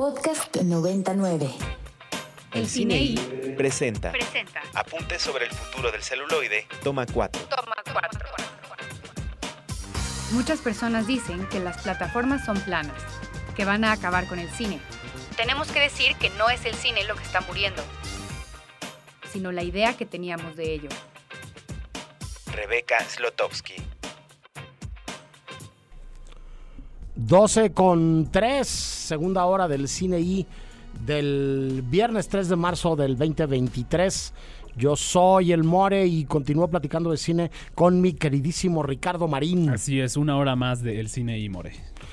[0.00, 1.50] Podcast 99.
[2.54, 7.42] El cine I presenta presenta Apuntes sobre el futuro del celuloide, toma 4.
[7.42, 8.20] Toma 4.
[10.30, 12.96] Muchas personas dicen que las plataformas son planas,
[13.54, 14.80] que van a acabar con el cine.
[15.36, 17.82] Tenemos que decir que no es el cine lo que está muriendo,
[19.30, 20.88] sino la idea que teníamos de ello.
[22.54, 23.74] Rebeca Slotowski.
[27.26, 30.46] 12 con 3, segunda hora del cine I
[31.04, 34.32] del viernes 3 de marzo del 2023.
[34.76, 39.68] Yo soy el More y continúo platicando de cine con mi queridísimo Ricardo Marín.
[39.68, 41.72] Así es, una hora más del cine y more.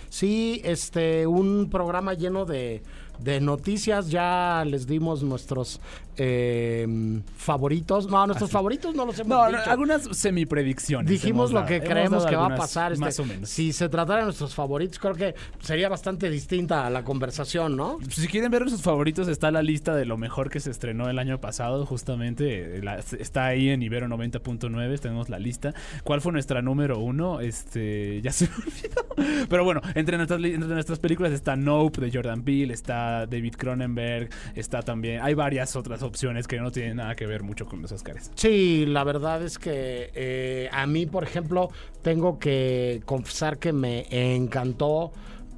[0.09, 2.83] Sí, este, un programa lleno de,
[3.19, 4.09] de noticias.
[4.09, 5.79] Ya les dimos nuestros
[6.17, 6.87] eh,
[7.35, 8.07] favoritos.
[8.07, 9.69] No, nuestros favoritos no los hemos No, no, dicho.
[9.71, 11.09] algunas semipredicciones.
[11.09, 12.91] Dijimos lo que creemos que va a pasar.
[12.93, 13.49] este, Más o menos.
[13.49, 17.97] Si se tratara de nuestros favoritos, creo que sería bastante distinta a la conversación, ¿no?
[18.09, 21.19] Si quieren ver sus favoritos, está la lista de lo mejor que se estrenó el
[21.19, 22.81] año pasado, justamente.
[22.81, 25.73] la- está ahí en Ibero 90.9, tenemos la lista.
[26.03, 27.39] ¿Cuál fue nuestra número uno?
[27.39, 28.51] Este, ya se me
[29.17, 29.47] olvidó.
[29.49, 34.29] Pero bueno, entre nuestras, entre nuestras películas está Nope de Jordan Peele, está David Cronenberg,
[34.55, 35.21] está también...
[35.21, 38.31] Hay varias otras opciones que no tienen nada que ver mucho con los Oscars.
[38.35, 41.69] Sí, la verdad es que eh, a mí, por ejemplo,
[42.01, 45.11] tengo que confesar que me encantó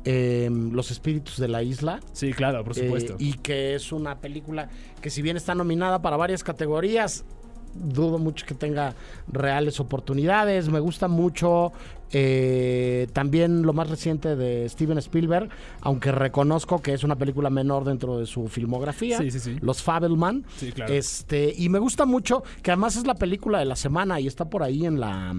[0.06, 2.00] eh, Los Espíritus de la Isla.
[2.11, 3.16] Sí, claro, por eh, supuesto.
[3.19, 4.69] y que es una película
[5.02, 7.25] que si bien está nominada para varias categorías,
[7.73, 8.95] dudo mucho que tenga
[9.28, 10.69] reales oportunidades.
[10.69, 11.72] Me gusta mucho
[12.11, 15.49] eh, también lo más reciente de Steven Spielberg,
[15.81, 19.17] aunque reconozco que es una película menor dentro de su filmografía.
[19.17, 19.57] Sí, sí, sí.
[19.61, 20.45] Los Fabelman.
[20.57, 20.93] Sí, claro.
[20.93, 24.49] Este, y me gusta mucho que además es la película de la semana y está
[24.49, 25.33] por ahí en la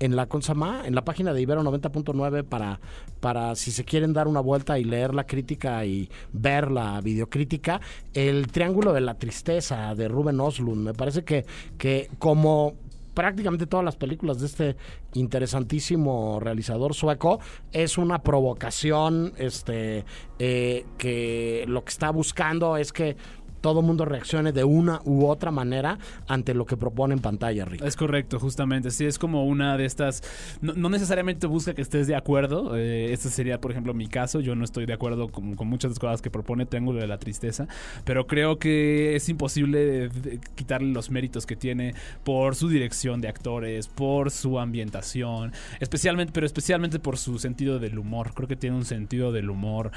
[0.00, 0.82] en la ¿cómo se llama?
[0.86, 2.80] en la página de Ibero 90.9 para
[3.20, 7.80] para si se quieren dar una vuelta y leer la crítica y ver la videocrítica,
[8.14, 10.82] El Triángulo de la Tristeza de Ruben Oslund.
[10.82, 11.44] Me parece que
[11.76, 12.74] que como
[13.14, 14.76] prácticamente todas las películas de este
[15.14, 17.40] interesantísimo realizador sueco
[17.72, 20.04] es una provocación este
[20.38, 23.16] eh, que lo que está buscando es que
[23.60, 27.82] todo mundo reaccione de una u otra manera ante lo que propone en pantalla, Rick.
[27.82, 28.90] Es correcto, justamente.
[28.90, 30.22] Sí, es como una de estas.
[30.60, 32.76] No, necesariamente busca que estés de acuerdo.
[32.76, 34.40] eh, este sería, por ejemplo, mi caso.
[34.40, 37.18] Yo no estoy de acuerdo con, muchas de las cosas que propone Triángulo de la
[37.18, 37.68] Tristeza.
[38.04, 40.10] Pero creo que es imposible
[40.54, 41.94] quitarle los méritos que tiene
[42.24, 47.98] por su dirección de actores, por su ambientación, especialmente, pero especialmente por su sentido del
[47.98, 48.32] humor.
[48.34, 49.90] Creo que tiene un sentido del humor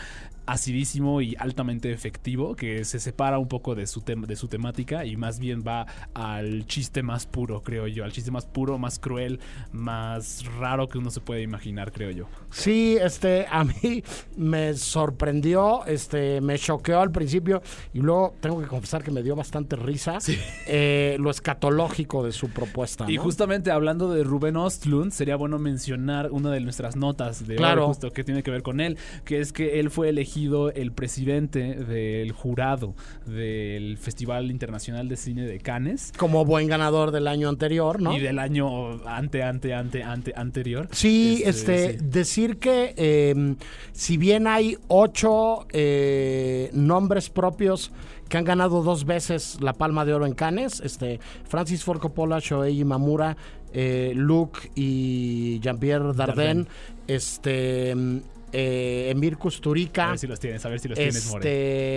[0.45, 5.15] acidísimo y altamente efectivo que se separa un poco de su de su temática y
[5.15, 9.39] más bien va al chiste más puro creo yo al chiste más puro más cruel
[9.71, 14.03] más raro que uno se puede imaginar creo yo Sí, este, a mí
[14.37, 17.61] me sorprendió, este, me choqueó al principio
[17.93, 20.19] y luego tengo que confesar que me dio bastante risa
[20.67, 23.05] eh, lo escatológico de su propuesta.
[23.09, 23.23] y ¿no?
[23.23, 27.87] justamente hablando de Rubén Ostlund sería bueno mencionar una de nuestras notas de Claro.
[27.87, 30.32] justo que tiene que ver con él que es que él fue elegido
[30.73, 32.95] el presidente del jurado
[33.25, 38.15] del Festival Internacional de Cine de Cannes como buen ganador del año anterior, ¿no?
[38.15, 42.05] y del año ante ante ante ante anterior Sí, este, sí.
[42.05, 43.55] decir que eh,
[43.91, 47.91] si bien hay ocho eh, nombres propios
[48.27, 52.39] que han ganado dos veces la Palma de Oro en Cannes, este, Francis Ford Coppola,
[52.39, 53.37] Shoei Imamura,
[53.71, 56.67] eh, Luke y Jean-Pierre Dardenne, Dardenne.
[57.07, 58.17] este, mm,
[58.53, 61.37] eh, Emir A Kusturica, ver si los tienes, a ver si los tienes, More.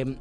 [0.00, 0.16] este,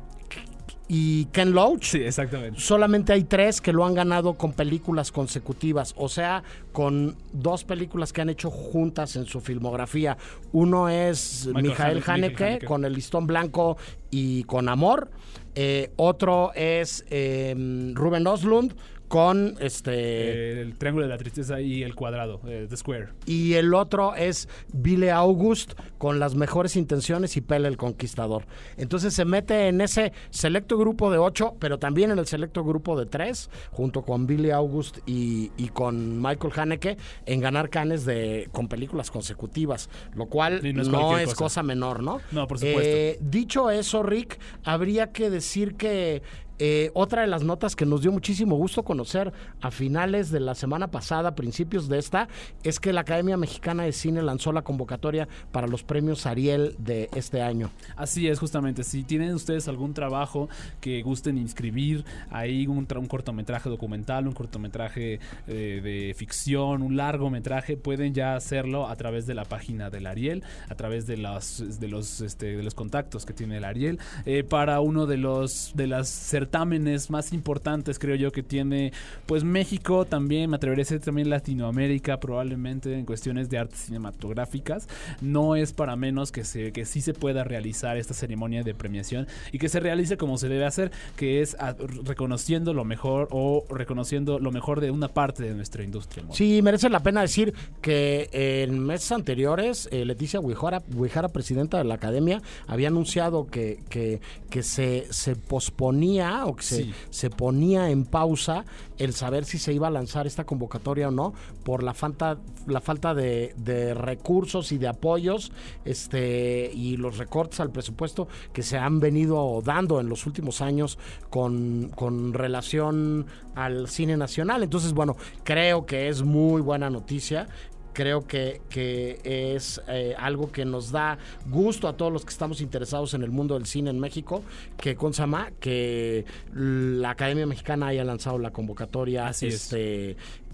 [0.88, 1.84] y Ken Loach.
[1.84, 2.60] Sí, exactamente.
[2.60, 8.14] Solamente hay tres que lo han ganado con películas consecutivas, o sea, con dos películas
[8.14, 10.16] que han hecho juntas en su filmografía.
[10.52, 13.78] Uno es Michael Michael Haneke- con El Listón Blanco
[14.12, 15.10] y con Amor.
[15.56, 17.56] Eh, otro es eh,
[17.96, 18.76] Ruben Oslund
[19.16, 20.60] con este...
[20.60, 23.08] El triángulo de la tristeza y el cuadrado, eh, The Square.
[23.26, 28.46] Y el otro es Ville August con las mejores intenciones y Pele el Conquistador.
[28.76, 33.00] Entonces se mete en ese selecto grupo de ocho, pero también en el selecto grupo
[33.00, 38.50] de tres, junto con Billy August y, y con Michael Haneke, en ganar canes de,
[38.52, 41.64] con películas consecutivas, lo cual no no es, cosa.
[41.64, 42.20] menor, ¿no?
[42.34, 42.82] No, por supuesto.
[42.84, 46.22] Eh, dicho eso, Rick, habría que decir que
[46.60, 50.56] Eh, otra de las notas que nos dio muchísimo gusto conocer a finales de la
[50.56, 52.28] semana pasada, principios de esta,
[52.64, 57.10] es que la Academia Mexicana de Cine lanzó la convocatoria para los premios Ariel de
[57.16, 57.72] este año.
[57.96, 58.84] Así es, justamente.
[58.84, 60.48] Si tienen ustedes algún trabajo
[60.80, 66.96] que gusten inscribir, ahí un, tra- un cortometraje documental, un cortometraje eh, de ficción, un
[66.96, 71.80] largometraje, pueden ya hacerlo a través de la página del Ariel, a través de los,
[71.80, 75.74] de los, este, de los contactos que tiene el Ariel, eh, para uno de los
[75.76, 76.10] de las
[76.46, 78.94] certámenes más importantes, creo yo, que tiene
[79.26, 84.88] pues México también, me atrevería a decir también Latinoamérica, probablemente en cuestiones de artes cinematográficas.
[85.22, 89.28] No es para menos que, se, que sí se pueda realizar esta ceremonia de premiación
[89.52, 93.66] y que se realice como se debe hacer, que es a- reconociendo lo mejor o
[93.70, 96.24] reconociendo lo mejor de una parte de nuestra industria.
[96.24, 96.36] Moni.
[96.36, 101.86] Sí, merece la pena decir que en meses anteriores eh, Leticia Huijara, Huijara, presidenta de
[101.86, 104.20] la academia, había anunciado que, que,
[104.50, 106.94] que se, se posponía o que se, Sí.
[107.10, 108.66] se ponía en pausa
[108.98, 111.34] el saber si se iba a lanzar esta convocatoria o no
[111.64, 112.38] por la falta,
[112.68, 115.52] la falta de, de recursos y de apoyos
[115.86, 120.98] este, y los recortes al presupuesto que se han venido dando en los últimos años
[121.30, 124.64] con, con relación al cine nacional.
[124.64, 127.48] Entonces, bueno, creo que es muy buena noticia.
[127.96, 131.18] Creo que, que es eh, algo que nos da
[131.50, 134.44] gusto a todos los que estamos interesados en el mundo del cine en México,
[134.78, 139.74] que con Sama, que la Academia Mexicana haya lanzado la convocatoria Así es.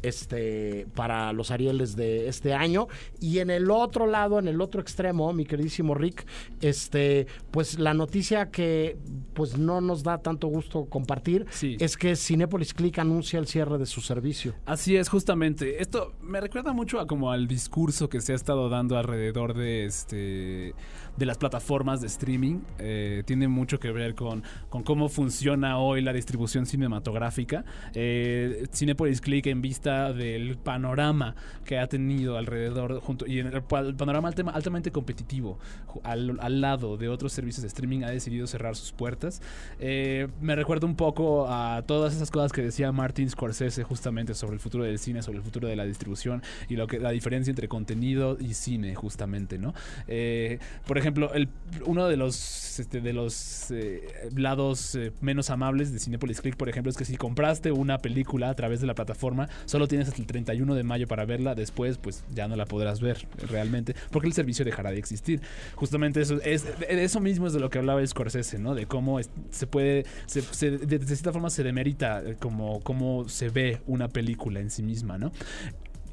[0.03, 2.87] Este, para los Arieles de este año.
[3.19, 6.25] Y en el otro lado, en el otro extremo, mi queridísimo Rick,
[6.61, 8.97] este, pues la noticia que
[9.33, 11.77] pues no nos da tanto gusto compartir Sí.
[11.79, 14.53] es que Cinepolis Click anuncia el cierre de su servicio.
[14.65, 15.81] Así es, justamente.
[15.81, 19.85] Esto me recuerda mucho a como al discurso que se ha estado dando alrededor de
[19.85, 20.73] este
[21.17, 22.59] de las plataformas de streaming.
[22.79, 27.65] Eh, tiene mucho que ver con, con cómo funciona hoy la distribución cinematográfica.
[27.93, 31.35] Eh, Cinepolis Click en vista del panorama
[31.65, 35.59] que ha tenido alrededor junto y en el, pa- el panorama altamente competitivo
[36.03, 39.41] al, al lado de otros servicios de streaming ha decidido cerrar sus puertas.
[39.79, 44.55] Eh, me recuerda un poco a todas esas cosas que decía Martin Scorsese justamente sobre
[44.55, 47.51] el futuro del cine, sobre el futuro de la distribución y lo que la diferencia
[47.51, 49.73] entre contenido y cine justamente, ¿no?
[50.07, 51.49] Eh, por ejemplo, el,
[51.85, 54.01] uno de los este, de los eh,
[54.35, 58.49] lados eh, menos amables de Cinepolis Click, por ejemplo, es que si compraste una película
[58.49, 61.97] a través de la plataforma, solo tienes hasta el 31 de mayo para verla, después
[61.97, 65.41] pues ya no la podrás ver realmente, porque el servicio dejará de existir.
[65.75, 68.73] Justamente eso es eso mismo es de lo que hablaba Scorsese, ¿no?
[68.73, 69.19] De cómo
[69.49, 73.81] se puede se, se- de, de cierta forma se demerita eh, como cómo se ve
[73.87, 75.31] una película en sí misma, ¿no?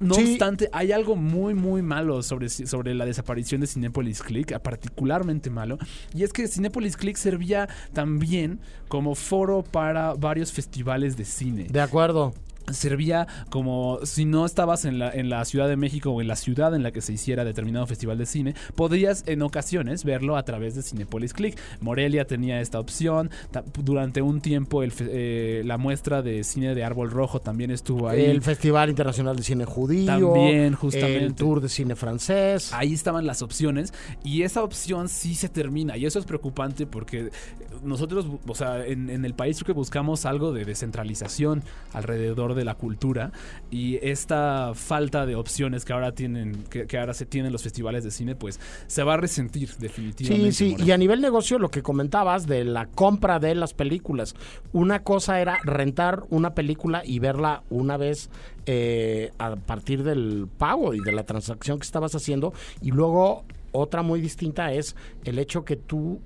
[0.01, 0.33] No Sí.
[0.33, 5.79] obstante, hay algo muy, muy malo sobre, sobre la desaparición de Cinepolis Click, particularmente malo,
[6.15, 11.81] y es que Cinepolis Click servía también como foro para varios festivales de cine De
[11.81, 12.33] acuerdo.
[12.73, 16.37] Servía como si no estabas en la, en la Ciudad de México o en la
[16.37, 20.45] ciudad en la que se hiciera determinado festival de cine, podrías en ocasiones verlo a
[20.45, 21.59] través de Cinepolis Click.
[21.81, 23.31] Morelia tenía esta opción.
[23.83, 28.25] Durante un tiempo el eh, la muestra de cine de Árbol Rojo también estuvo ahí.
[28.25, 30.07] El Festival Internacional de Cine Judío.
[30.07, 31.25] También, justamente.
[31.25, 32.73] El Tour de Cine Francés.
[32.73, 33.93] Ahí estaban las opciones
[34.25, 37.31] y esa opción sí se termina y eso es preocupante porque
[37.83, 41.63] nosotros, o sea, en, en el país creo que buscamos algo de descentralización
[41.93, 43.33] alrededor de la cultura
[43.71, 48.05] y esta falta de opciones que ahora tienen, que, que ahora se tienen los festivales
[48.05, 50.53] de cine, pues se va a resentir definitivamente.
[50.53, 54.35] Sí, sí, y a nivel negocio lo que comentabas de la compra de las películas,
[54.73, 58.31] una cosa era rentar una película y verla una vez
[58.67, 62.53] eh, a partir del pago y de la transacción que estabas haciendo,
[62.83, 66.21] y luego otra muy distinta es el hecho que tú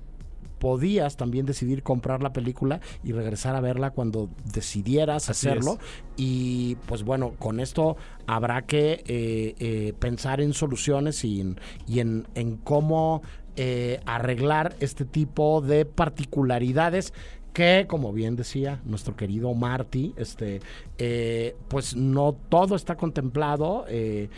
[0.63, 5.73] podías también decidir comprar la película y regresar a verla cuando decidieras Así hacerlo.
[5.73, 5.79] es.
[6.15, 11.99] Y pues bueno, con esto habrá que eh, eh, pensar en soluciones y en, y
[11.99, 13.23] en, en cómo
[13.57, 17.11] eh, arreglar este tipo de particularidades
[17.51, 20.61] que, como bien decía nuestro querido Marty, este,
[20.97, 24.29] eh, pues no todo está contemplado eh,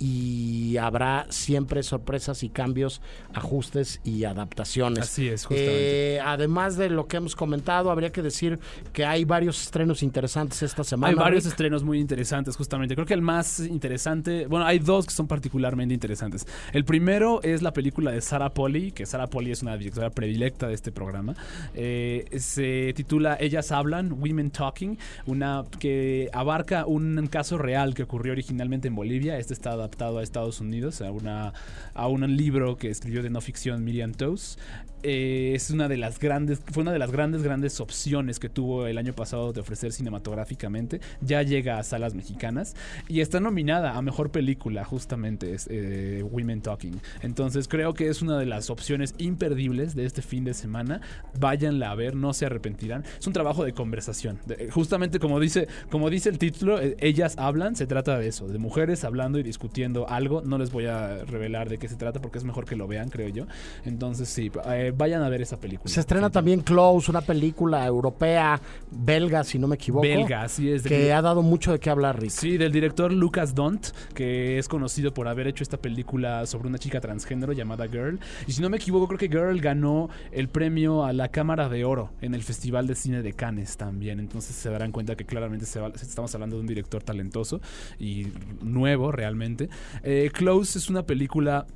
[0.00, 3.02] y habrá siempre sorpresas y cambios,
[3.34, 5.04] ajustes y adaptaciones.
[5.04, 6.16] Así es, justamente.
[6.16, 8.58] Eh, además de lo que hemos comentado, habría que decir
[8.94, 11.10] que hay varios estrenos interesantes esta semana.
[11.10, 11.52] Hay varios Rick.
[11.52, 12.94] estrenos muy interesantes, justamente.
[12.94, 16.46] Creo que el más interesante, bueno, hay dos que son particularmente interesantes.
[16.72, 20.66] El primero es la película de Sarah Polly, que Sarah Polly es una directora predilecta
[20.66, 21.34] de este programa.
[21.74, 28.32] Eh, se titula Ellas hablan, Women Talking, una que abarca un caso real que ocurrió
[28.32, 29.38] originalmente en Bolivia.
[29.38, 31.52] Este está adaptado a Estados Unidos, a, una,
[31.94, 34.56] a un libro que escribió de no ficción Miriam Toews.
[35.02, 38.86] Eh, es una de las grandes, fue una de las grandes, grandes opciones que tuvo
[38.86, 41.00] el año pasado de ofrecer cinematográficamente.
[41.22, 42.76] Ya llega a salas mexicanas
[43.08, 47.00] y está nominada a mejor película, justamente, eh, Women Talking.
[47.22, 51.00] Entonces creo que es una de las opciones imperdibles de este fin de semana.
[51.38, 53.04] Váyanla a ver, no se arrepentirán.
[53.18, 54.38] Es un trabajo de conversación.
[54.70, 58.58] Justamente como dice, como dice el título, eh, ellas hablan, se trata de eso, de
[58.58, 60.42] mujeres hablando y discutiendo algo.
[60.42, 63.08] No les voy a revelar de qué se trata porque es mejor que lo vean,
[63.10, 63.46] creo yo.
[63.84, 65.92] Entonces sí, eh, vayan a ver esa película.
[65.92, 68.60] Se estrena también Close, una película europea,
[68.90, 70.02] belga, si no me equivoco.
[70.02, 70.82] Belga, así es.
[70.82, 72.30] de- Que ha dado mucho de qué hablar, Rick.
[72.30, 76.78] Sí, del director Lucas Dont, que es conocido por haber hecho esta película sobre una
[76.78, 78.18] chica transgénero llamada Girl.
[78.46, 81.84] Y si no me equivoco, creo que Girl ganó el premio a la Cámara de
[81.84, 84.20] Oro en el Festival de Cine de Cannes también.
[84.20, 87.60] Entonces se darán cuenta que claramente se va- estamos hablando de un director talentoso
[87.98, 88.28] y
[88.62, 89.59] nuevo realmente.
[90.02, 91.66] Eh, Close es una película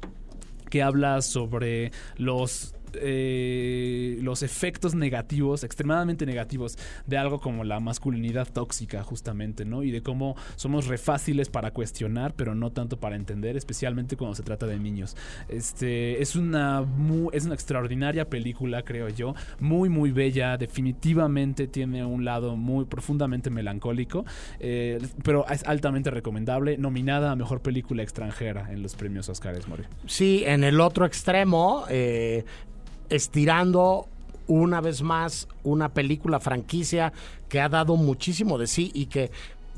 [0.70, 8.48] que habla sobre los eh, los efectos negativos, extremadamente negativos, de algo como la masculinidad
[8.48, 9.82] tóxica, justamente, ¿no?
[9.82, 14.34] Y de cómo somos re fáciles para cuestionar, pero no tanto para entender, especialmente cuando
[14.34, 15.16] se trata de niños.
[15.48, 16.84] Este es una
[17.32, 23.50] es una extraordinaria película, creo yo, muy muy bella, definitivamente tiene un lado muy profundamente
[23.50, 24.24] melancólico,
[24.60, 29.84] eh, pero es altamente recomendable, nominada a mejor película extranjera en los premios Oscars, Mori.
[30.06, 32.44] Sí, en el otro extremo, eh,
[33.14, 34.08] estirando
[34.46, 37.12] una vez más una película franquicia
[37.48, 39.30] que ha dado muchísimo de sí y que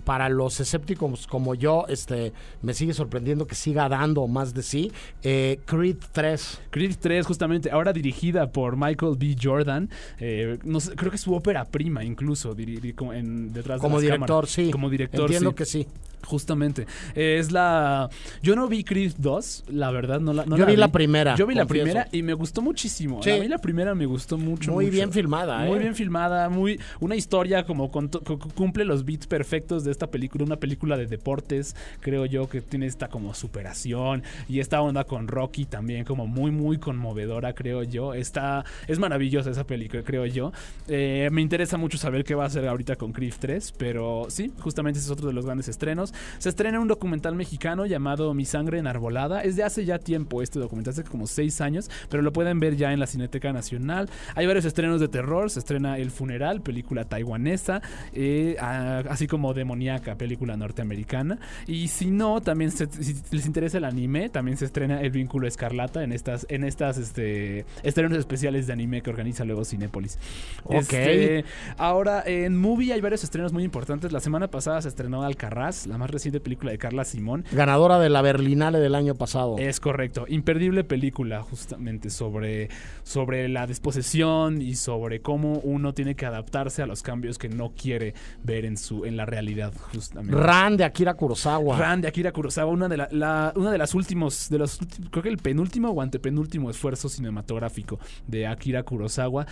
[0.05, 4.93] para los escépticos como yo, este, me sigue sorprendiendo que siga dando más de sí.
[5.25, 6.61] Eh, Creed 3.
[6.71, 9.35] Creed 3, justamente, ahora dirigida por Michael B.
[9.41, 9.91] Jordan.
[10.21, 14.03] eh, no sé, creo que es su ópera prima, incluso, en, detrás de Como las
[14.03, 14.51] director, cámaras.
[14.51, 14.71] sí.
[14.71, 15.57] Como director, Entiendo sí.
[15.57, 15.87] que sí.
[16.27, 16.87] Justamente.
[17.15, 18.11] Eh, es la.
[18.43, 20.45] Yo no vi Creed 2, la verdad, no la.
[20.45, 23.23] no Yo vi la primera, Yo vi la primera y me gustó muchísimo.
[23.23, 23.31] Sí.
[23.31, 24.73] A mí la primera me gustó mucho.
[24.73, 24.95] Muy mucho.
[24.95, 25.83] bien filmada, Muy ¿eh?
[25.83, 26.81] bien filmada, muy.
[27.01, 28.09] Una historia como con
[28.55, 30.45] cumple los beats perfectos de esta película.
[30.45, 35.29] Una película de deportes, creo yo, que tiene esta como superación y esta onda con
[35.29, 38.15] Rocky también, como muy, muy conmovedora, creo yo.
[38.15, 38.65] Está.
[38.89, 40.53] Es maravillosa esa película, creo yo.
[40.89, 44.53] Eh, me interesa mucho saber qué va a hacer ahorita con Creed 3, pero sí,
[44.59, 46.13] justamente ese es otro de los grandes estrenos.
[46.39, 49.43] Se estrena un documental mexicano llamado Mi sangre enarbolada.
[49.43, 52.77] Es de hace ya tiempo este documental, hace como seis años, pero lo pueden ver
[52.77, 54.09] ya en la Cineteca Nacional.
[54.35, 55.51] Hay varios estrenos de terror.
[55.51, 57.83] Se estrena El Funeral, película taiwanesa,
[58.13, 61.39] eh, a- así como Demoníaca, película norteamericana.
[61.67, 65.47] Y si no, también se- si les interesa el anime, también se estrena El Vínculo
[65.47, 70.19] Escarlata en estas, en estas este, estrenos especiales de anime que organiza luego Cinépolis.
[70.65, 70.75] Ok.
[70.93, 71.45] Este,
[71.77, 74.13] ahora, en Movie hay varios estrenos muy importantes.
[74.13, 77.45] La semana pasada se estrenó Alcarraz, la más reciente película de Carla Simón.
[77.51, 79.57] Ganadora de la Berlinale del año pasado.
[79.59, 80.25] Es correcto.
[80.29, 82.69] Imperdible película, justamente, sobre,
[83.03, 87.71] sobre la disposición y sobre cómo uno tiene que adaptarse a los cambios que no
[87.71, 90.41] quiere ver en su, en la realidad, justamente.
[90.41, 91.77] Ran de Akira Kurosawa.
[91.79, 94.79] Ran de Akira Kurosawa, una de, la, la- una de las últimos, de los,
[95.11, 97.99] creo que el penúltimo o antepenúltimo esfuerzo cinematográfico
[98.29, 99.45] de Akira Kurosawa.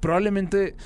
[0.00, 0.76] Probablemente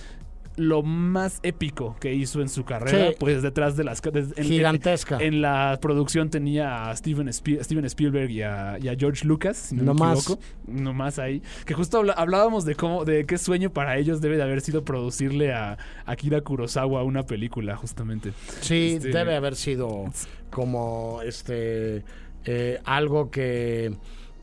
[0.56, 3.16] lo más épico que hizo en su carrera, Sí.
[3.18, 4.00] pues detrás de las...
[4.04, 5.18] en- Gigantesca.
[5.20, 9.74] En, la producción tenía a Steven, Steven Spielberg y a, y a George Lucas, si
[9.76, 10.20] no, No me más.
[10.22, 10.42] equivoco.
[10.68, 11.42] No más ahí.
[11.66, 15.52] Que justo hablábamos de cómo, de qué sueño para ellos debe de haber sido producirle
[15.52, 18.32] a Akira Kurosawa una película, justamente.
[18.60, 20.04] Sí, Este- debe haber sido
[20.50, 22.04] como este
[22.44, 23.92] eh, algo que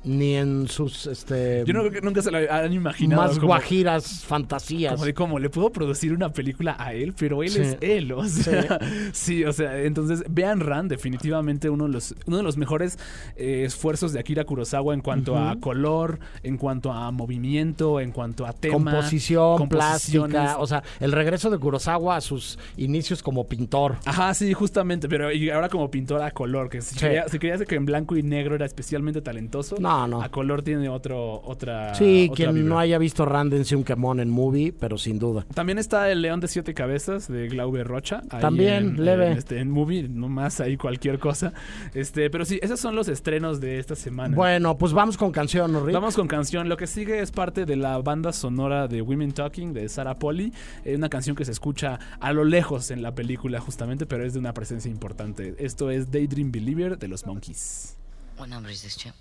[0.03, 3.21] ni en sus este Yo no creo que nunca se lo han imaginado.
[3.21, 4.93] más como- guajiras fantasías.
[4.93, 7.61] Como de cómo le puedo producir una película a él, pero él Sí.
[7.61, 8.79] es él, o sea,
[9.13, 9.43] sí.
[9.45, 12.97] o sea, entonces vean Ran, definitivamente uno de los, uno de los mejores
[13.35, 18.45] eh, esfuerzos de Akira Kurosawa en cuanto a color, en cuanto a movimiento, en cuanto
[18.45, 23.97] a tema, composición, plástica, o sea, el regreso de Kurosawa a sus inicios como pintor.
[24.05, 26.99] Ajá, sí, justamente, pero y ahora como pintor a color, que si, Sí.
[27.05, 30.21] creía- si creías que en blanco y negro era especialmente talentoso, No, no.
[30.21, 31.93] a color tiene otro, otra.
[31.95, 32.69] Sí, otra quien vibra.
[32.69, 35.45] no haya visto Randense un Kemon en movie, pero sin duda.
[35.53, 38.21] También está El León de Siete Cabezas de Glaube Rocha.
[38.29, 39.31] ahí También, en, leve.
[39.31, 41.53] En, este, en movie, nomás ahí cualquier cosa.
[41.93, 44.35] Este, pero sí, esos son los estrenos de esta semana.
[44.35, 45.93] Bueno, pues vamos con canción, ¿no, Rick?
[45.93, 46.69] Vamos con canción.
[46.69, 50.53] Lo que sigue es parte de la banda sonora de Women Talking de Sarah Polly.
[50.85, 54.33] Es una canción que se escucha a lo lejos en la película, justamente, pero es
[54.33, 55.55] de una presencia importante.
[55.59, 57.97] Esto es Daydream Believer de los Monkeys.
[58.37, 59.13] What number is this, Chip?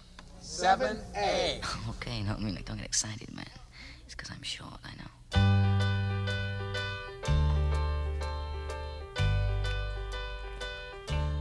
[0.51, 1.63] 7A.
[1.91, 3.47] okay, no, I mean, like, don't get excited, man.
[4.05, 5.11] It's because I'm short, I know.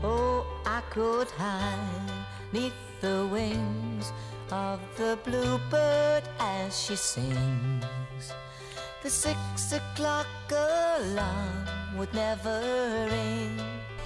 [0.04, 4.12] Oh, I could hide neath the wings
[4.52, 8.32] of the bluebird as she sings.
[9.02, 13.58] The six o'clock alarm would never ring.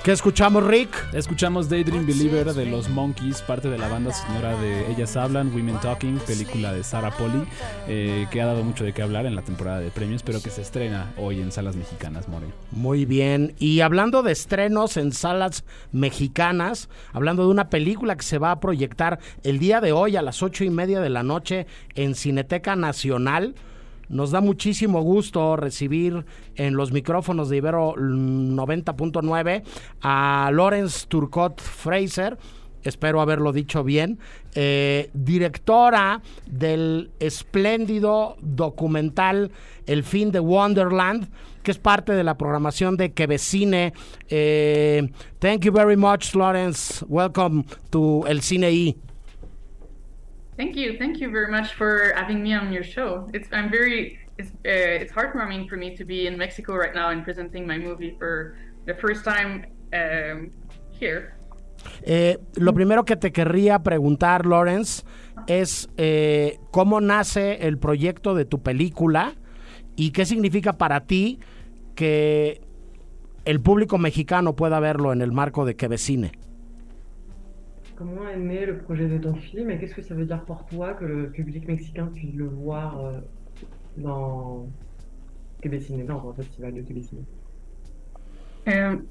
[0.02, 0.90] ¿Qué escuchamos, Rick?
[1.14, 5.80] Escuchamos Daydream Believer de los Monkeys, parte de la banda sonora de Ellas Hablan, Women
[5.80, 7.42] Talking, película de Sarah Polly,
[7.88, 10.50] eh, que ha dado mucho de qué hablar en la temporada de premios, pero que
[10.50, 12.46] se estrena hoy en salas mexicanas, More.
[12.70, 13.54] Muy bien.
[13.58, 18.60] Y hablando de estrenos en salas mexicanas, hablando de una película que se va a
[18.60, 22.76] proyectar el día de hoy a las ocho y media de la noche en Cineteca
[22.76, 23.54] Nacional.
[24.08, 26.25] Nos da muchísimo gusto recibir
[26.56, 29.62] en los micrófonos de Ibero 90.9
[30.02, 32.38] a Lawrence Turcot Fraser,
[32.82, 34.18] espero haberlo dicho bien,
[34.54, 39.50] eh, directora del espléndido documental
[39.87, 41.28] El fin de Wonderland,
[41.62, 43.94] que es parte de la programación de Quevecine.
[44.28, 45.08] Eh,
[45.38, 47.04] thank you very much, Lawrence.
[47.08, 48.96] Welcome to El Cine I.
[50.56, 53.28] Thank you, thank you very much for having me on your show.
[53.32, 57.11] It's I'm very it's uh, it's heartwarming for me to be in Mexico right now
[57.11, 58.56] and presenting my movie for
[58.87, 60.50] the first time um,
[60.90, 61.34] here.
[62.02, 65.04] Eh, lo primero que te querría preguntar, Lawrence,
[65.49, 69.34] es eh, cómo nace el proyecto de tu película
[69.96, 71.40] y qué significa para ti
[71.94, 72.61] que
[73.44, 76.32] el público mexicano pueda verlo en el marco de Quevecine.
[77.96, 80.66] Comment est né le projet de ton film et qu'est-ce que ça veut dire pour
[80.66, 83.20] toi que le public mexicain puisse le voir euh,
[83.96, 84.68] dans
[85.62, 87.22] Québéciné, dans festival de Québéciné
[88.66, 89.06] Um,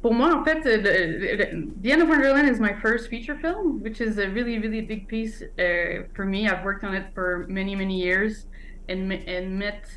[0.00, 4.18] pour moi, en fait, the, End of Wonderland is my first feature film, which is
[4.18, 6.48] a really, really big piece uh, for me.
[6.48, 8.46] I've worked on it for many, many years
[8.88, 9.88] and, and met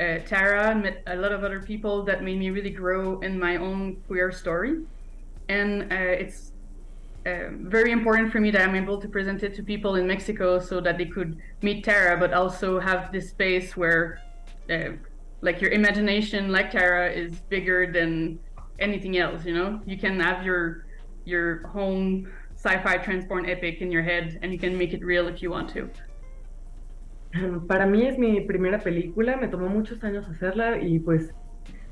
[0.00, 3.56] uh, Tara, met a lot of other people that made me really grow in my
[3.56, 4.80] own queer story.
[5.48, 6.51] And uh, it's
[7.26, 10.58] uh, very important for me that I'm able to present it to people in Mexico
[10.58, 14.20] so that they could meet Tara, but also have this space where,
[14.70, 14.90] uh,
[15.40, 18.38] like, your imagination, like Tara, is bigger than
[18.78, 19.44] anything else.
[19.44, 20.86] You know, you can have your
[21.24, 25.42] your home sci-fi transport epic in your head, and you can make it real if
[25.42, 25.88] you want to.
[27.68, 31.32] Para mí es mi primera película, me tomó muchos años hacerla y pues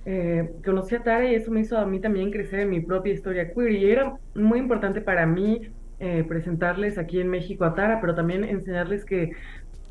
[0.07, 3.13] eh, conocí a Tara y eso me hizo a mí también crecer en mi propia
[3.13, 8.01] historia queer y era muy importante para mí eh, presentarles aquí en México a Tara,
[8.01, 9.33] pero también enseñarles que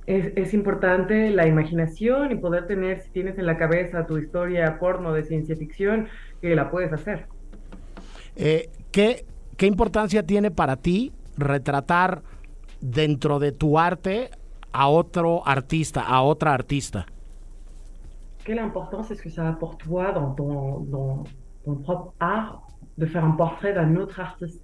[0.08, 5.14] es, importante la imaginación y poder tener, si tienes en la cabeza tu historia porno
[5.14, 6.08] de ciencia ficción,
[6.42, 7.28] que la puedes hacer.
[8.36, 12.24] Eh, ¿qué, ¿Qué importancia tiene para ti retratar
[12.82, 14.32] dentro de tu arte
[14.72, 17.06] a otro artista, a otra artista?
[18.44, 21.24] Quelle importance est-ce que ça a pour toi dans ton, dans
[21.66, 24.62] ton propre art de faire un portrait d'un autre artiste?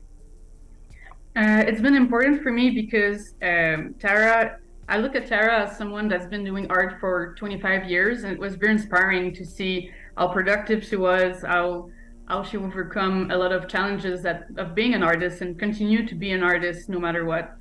[1.38, 4.58] Uh, it's been important for me because um, Tara,
[4.88, 8.40] I look at Tara as someone that's been doing art for 25 years, and it
[8.40, 11.90] was very inspiring to see how productive she was, how
[12.28, 16.16] how she overcome a lot of challenges that of being an artist and continue to
[16.16, 17.56] be an artist no matter what.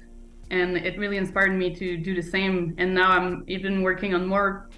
[0.50, 2.74] And it really inspired me to do the same.
[2.78, 4.70] And now I'm even working on more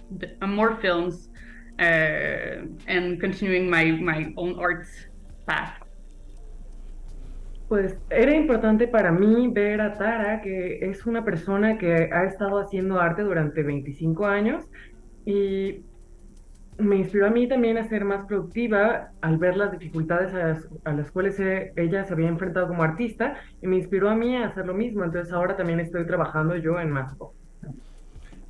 [0.47, 1.29] more films
[1.79, 4.87] uh, and continuing my my own art
[5.47, 5.83] path.
[7.69, 12.61] Pues era importante para mí ver a Tara, que es una persona que ha estado
[12.61, 14.65] haciendo arte durante 25 años
[15.25, 15.83] y
[16.79, 20.69] me inspiró a mí también a ser más productiva al ver las dificultades a las,
[20.85, 24.37] a las cuales he, ella se había enfrentado como artista y me inspiró a mí
[24.37, 25.03] a hacer lo mismo.
[25.03, 27.17] Entonces ahora también estoy trabajando yo en más.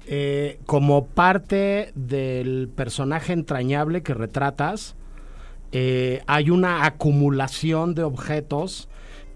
[0.08, 4.94] Eh, como parte del personaje entrañable que retratas,
[5.72, 8.88] eh, hay una acumulación de objetos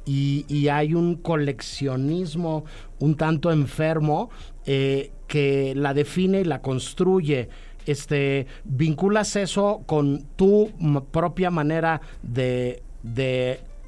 [0.06, 2.64] y, hay un coleccionismo
[2.98, 4.30] un tanto enfermo
[4.64, 7.48] eh, que la define y la construye.
[7.86, 10.70] Este, ¿Vinculas eso con tu
[11.10, 12.82] propia manera de,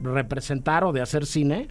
[0.00, 1.68] representar o de hacer cine?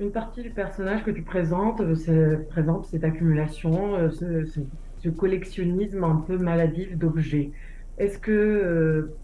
[0.00, 6.16] Une partie du personnage que tu présentes, c'est, présente cette accumulation, euh, ce, collectionnisme un
[6.26, 7.52] peu maladif d'objets.
[7.98, 9.14] Est-ce que euh,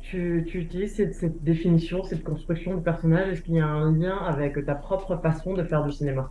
[0.00, 3.32] tu, utilises cette, cette, définition, cette construction du personnage?
[3.32, 6.30] Est-ce qu'il y a un lien avec ta propre façon de faire du cinéma?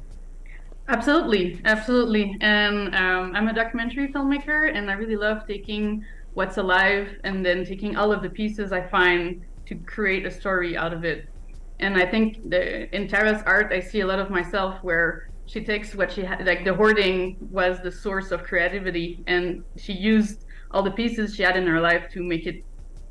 [0.87, 2.35] Absolutely, absolutely.
[2.41, 7.63] And um, I'm a documentary filmmaker, and I really love taking what's alive and then
[7.63, 11.25] taking all of the pieces I find to create a story out of it.
[11.83, 12.63] And I think the,
[12.95, 16.45] in Tara's art, I see a lot of myself where she takes what she had,
[16.45, 21.43] like the hoarding was the source of creativity, and she used all the pieces she
[21.43, 22.63] had in her life to make it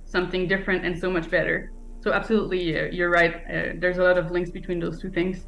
[0.06, 1.70] something different and so much better.
[2.00, 3.35] So absolutely, uh, you're right.
[3.35, 5.46] Uh, there's a lot of links between those two things.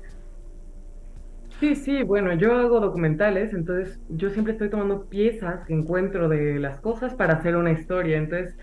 [1.60, 6.58] Sí, sí, bueno, yo hago documentales, entonces yo siempre estoy tomando piezas que encuentro de
[6.58, 8.18] las cosas para hacer una historia.
[8.18, 8.54] Entonces,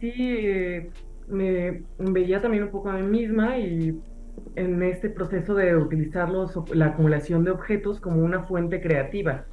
[0.00, 0.90] sí, eh,
[1.30, 3.98] me veía también un poco a mí misma y
[4.56, 6.28] en este proceso de utilizar
[6.74, 9.44] la acumulación de objetos como una fuente creativa.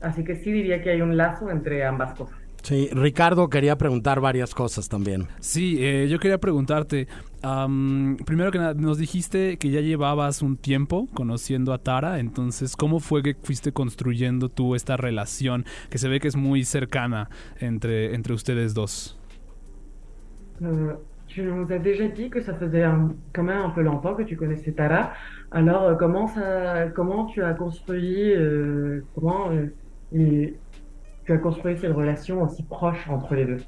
[0.00, 2.36] Así que sí diría que hay un lazo entre ambas cosas.
[2.62, 5.26] Sí, Ricardo quería preguntar varias cosas también.
[5.38, 7.06] Sí, eh, yo quería preguntarte,
[7.40, 13.00] primero que nada, nos dijiste que ya llevabas un tiempo conociendo a Tara, entonces, ¿cómo
[13.00, 18.14] fue que fuiste construyendo tú esta relación que se ve que es muy cercana entre,
[18.14, 19.18] entre ustedes dos?
[20.62, 20.94] Euh,
[21.26, 22.84] tu nous as déjà dit que ça faisait
[23.34, 25.12] quand même un peu longtemps que tu connaissais Tara.
[25.50, 29.50] Alors, euh, comment, ça, comment tu as construit, euh, comment
[30.10, 30.54] tu
[31.28, 33.58] as construit cette relation aussi proche entre les deux?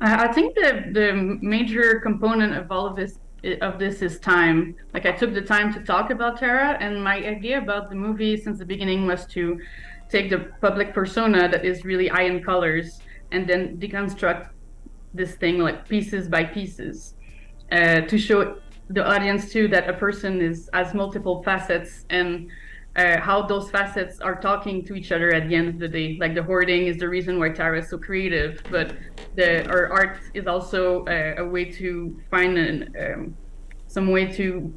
[0.00, 3.18] I think the the major component of all of this
[3.60, 4.74] of this is time.
[4.92, 8.36] Like I took the time to talk about Tara, and my idea about the movie
[8.36, 9.58] since the beginning was to
[10.08, 13.00] take the public persona that is really eye and colors,
[13.32, 14.48] and then deconstruct
[15.14, 17.14] this thing like pieces by pieces
[17.72, 18.58] uh, to show
[18.90, 22.50] the audience too that a person is has multiple facets and
[22.96, 26.16] uh, how those facets are talking to each other at the end of the day.
[26.20, 28.94] Like the hoarding is the reason why Tara is so creative, but
[29.34, 33.36] the our art is also uh, a way to find an, um,
[33.88, 34.72] some way to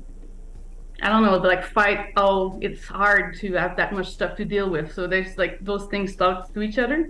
[1.02, 2.12] I don't know, like fight.
[2.18, 4.94] Oh, it's hard to have that much stuff to deal with.
[4.94, 7.10] So there's like those things talk to each other.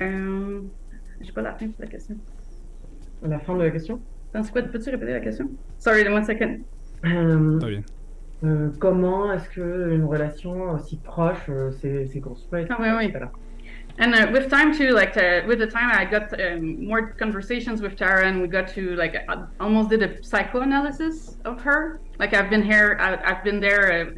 [0.00, 0.72] Um,
[1.20, 2.16] J'ai pas la fin de la question.
[3.22, 4.00] La fin de la question?
[4.32, 5.50] Peux-tu répéter la question?
[5.78, 6.60] Sorry, one second.
[7.04, 7.82] Euh, bien.
[8.42, 12.68] Euh, comment est-ce qu'une relation aussi proche euh, s'est construite?
[12.70, 13.12] Ah, oui, oui.
[13.98, 17.82] And uh, with time too, like uh, with the time, I got um, more conversations
[17.82, 22.00] with Tara, and we got to like uh, almost did a psychoanalysis of her.
[22.18, 24.14] Like I've been here, I, have been there.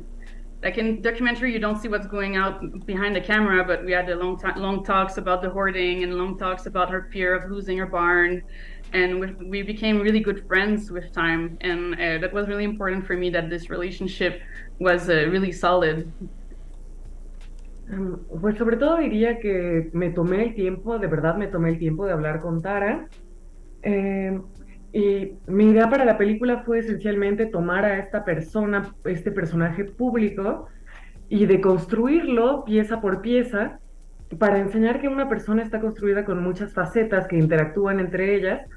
[0.63, 4.09] Like in documentary, you don't see what's going out behind the camera, but we had
[4.09, 7.51] a long time, long talks about the hoarding and long talks about her fear of
[7.51, 8.43] losing her barn,
[8.93, 13.05] and we, we became really good friends with time, and uh, that was really important
[13.05, 14.41] for me that this relationship
[14.79, 16.13] was uh, really solid.
[17.93, 21.79] Um, pues sobre todo diría que me tomé el tiempo, de verdad me tomé el
[21.79, 23.09] tiempo de hablar con Tara.
[23.83, 24.41] Eh,
[24.93, 30.69] Y mi idea para la película fue esencialmente tomar a esta persona, este personaje público,
[31.29, 33.81] y de construirlo pieza por pieza
[34.39, 38.69] para enseñar que una persona está construida con muchas facetas que interactúan entre ellas.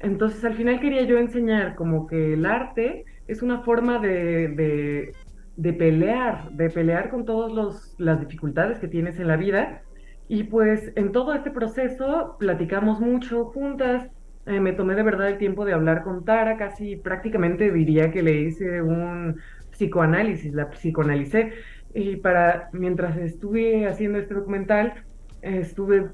[0.00, 5.12] Entonces al final quería yo enseñar como que el arte es una forma de,
[5.56, 9.82] de, pelear, de pelear con todas las dificultades que tienes en la vida.
[10.28, 14.10] Y pues en todo este proceso platicamos mucho juntas,
[14.46, 18.22] eh, me tomé de verdad el tiempo de hablar con Tara, casi prácticamente diría que
[18.22, 21.52] le hice un psicoanálisis, la psicoanalicé.
[21.94, 24.94] Y para, mientras estuve haciendo este documental,
[25.42, 26.08] estuve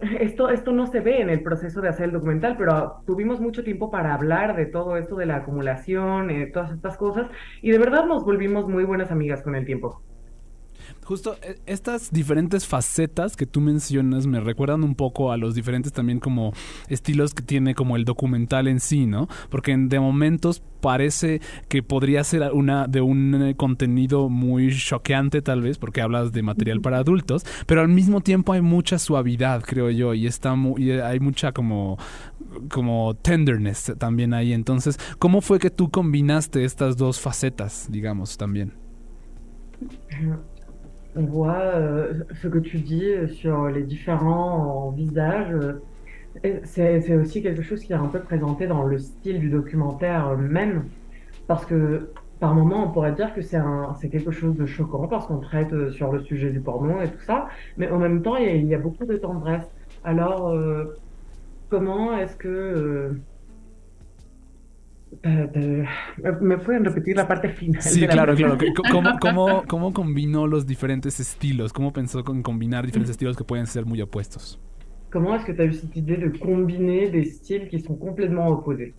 [0.00, 3.62] esto, esto no se ve en el proceso de hacer el documental, pero tuvimos mucho
[3.62, 7.28] tiempo para hablar de todo esto de la acumulación, eh, todas estas cosas,
[7.60, 10.02] y de verdad nos volvimos muy buenas amigas con el tiempo.
[11.04, 15.92] Justo e, estas diferentes facetas que tú mencionas me recuerdan un poco a los diferentes
[15.92, 16.52] también como
[16.88, 19.28] estilos que tiene como el documental en sí, ¿no?
[19.50, 25.62] Porque de momentos parece que podría ser una de un eh, contenido muy choqueante tal
[25.62, 29.90] vez porque hablas de material para adultos, pero al mismo tiempo hay mucha suavidad, creo
[29.90, 31.98] yo, y está muy, hay mucha como
[32.68, 34.52] como tenderness también ahí.
[34.52, 38.72] Entonces, ¿cómo fue que tú combinaste estas dos facetas, digamos, también?
[41.16, 45.56] On voit euh, ce que tu dis sur les différents visages.
[46.64, 50.84] C'est aussi quelque chose qui est un peu présenté dans le style du documentaire même,
[51.48, 55.40] parce que par moment on pourrait dire que c'est quelque chose de choquant parce qu'on
[55.40, 58.64] traite euh, sur le sujet du porno et tout ça, mais en même temps il
[58.64, 59.68] y a, beaucoup de tendresse.
[60.04, 60.96] Alors euh,
[61.68, 63.12] comment est-ce que
[66.40, 67.82] ¿Me pueden repetir la parte final?
[67.82, 68.56] Sí, claro, claro.
[68.90, 71.72] ¿Cómo, cómo, cómo combinó los diferentes estilos?
[71.72, 74.58] ¿Cómo pensó en combinar diferentes estilos que pueden ser muy opuestos?
[75.10, 78.48] Comment est-ce que tu as eu cette idée de combiner des styles qui sont complètement
[78.48, 78.94] opposés?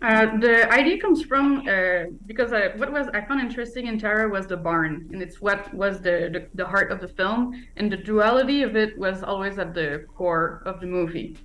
[0.00, 4.28] Uh, the idea comes from uh, because uh, what was I found interesting in Tara
[4.28, 7.92] was the barn, and it's what was the, the, the heart of the film, and
[7.92, 11.36] the duality of it was always at the core of the movie.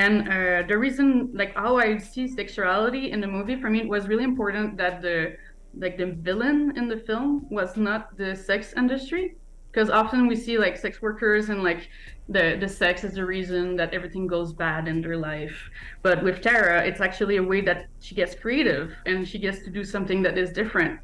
[0.00, 3.88] And uh, the reason, like how I see sexuality in the movie, for me, it
[3.88, 5.36] was really important that the
[5.84, 9.24] like the villain in the film was not the sex industry.
[9.74, 11.82] because often we see like sex workers and like
[12.28, 15.58] the the sex is the reason that everything goes bad in their life
[16.06, 19.70] but with tara it's actually a way that she gets creative and she gets to
[19.78, 20.94] do something that is different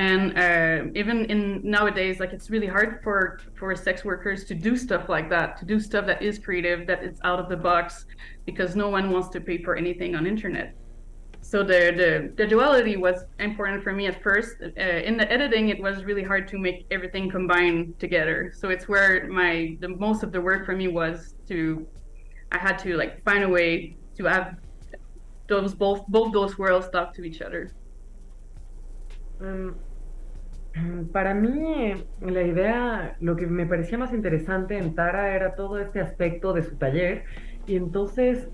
[0.00, 4.72] and uh, even in nowadays like it's really hard for for sex workers to do
[4.86, 8.06] stuff like that to do stuff that is creative that is out of the box
[8.46, 10.74] because no one wants to pay for anything on internet
[11.42, 14.56] so the, the, the duality was important for me at first.
[14.62, 18.52] Uh, in the editing, it was really hard to make everything combine together.
[18.54, 21.86] So it's where my the most of the work for me was to
[22.52, 24.56] I had to like find a way to have
[25.48, 27.72] those both both those worlds talk to each other.
[29.40, 29.74] Um,
[31.12, 36.00] para mí, la idea, lo que me parecía más interesante en Tara era todo este
[36.00, 37.24] aspecto de su taller.
[37.66, 38.48] Y entonces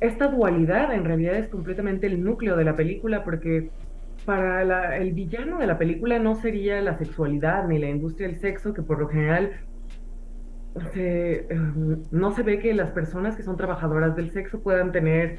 [0.00, 3.70] esta dualidad en realidad es completamente el núcleo de la película porque
[4.24, 8.72] para el villano de la película no sería la sexualidad ni la industria del sexo,
[8.74, 9.52] que por lo general
[10.94, 15.38] em, no se ve que las personas que son trabajadoras del sexo puedan tener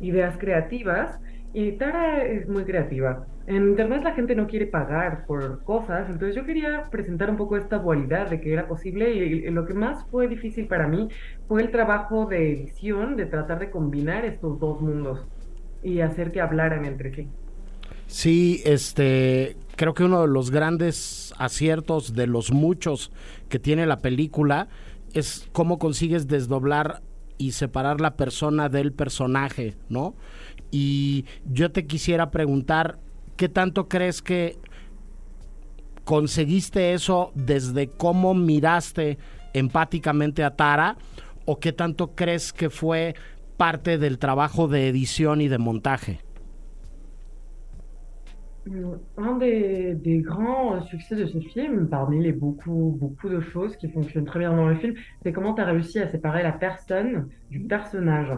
[0.00, 1.18] ideas creativas,
[1.52, 3.26] y Tara es muy creativa.
[3.48, 7.56] En Internet la gente no quiere pagar por cosas, entonces yo quería presentar un poco
[7.56, 11.08] esta dualidad de que era posible y, lo que más fue difícil para mí
[11.46, 15.26] fue el trabajo de edición, de tratar de combinar estos dos mundos
[15.82, 17.26] y hacer que hablaran entre sí.
[18.06, 23.10] Sí, este, creo que uno de los grandes aciertos de los muchos
[23.48, 24.68] que tiene la película
[25.14, 27.00] es cómo consigues desdoblar
[27.38, 30.14] y separar la persona del personaje, ¿no?
[30.70, 32.98] Y yo te quisiera preguntar,
[33.38, 34.58] ¿qué tanto crees que
[36.04, 39.16] conseguiste eso desde cómo miraste
[39.54, 40.96] empáticamente a Tara?
[41.46, 43.14] O qué tanto crees que fue
[43.56, 46.18] parte del trabajo de edición y de montaje?
[49.16, 53.88] Un des, des, grands succès de ce film, parmi les beaucoup, beaucoup de choses qui
[53.88, 57.28] fonctionnent très bien dans le film, c'est comment tu as réussi à séparer la personne
[57.50, 58.30] du personnage.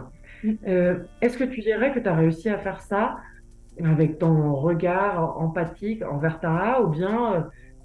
[0.65, 3.17] Euh, est-ce que tu dirais que tu as réussi à faire ça
[3.83, 7.39] avec ton regard empathique envers Tara ou bien euh,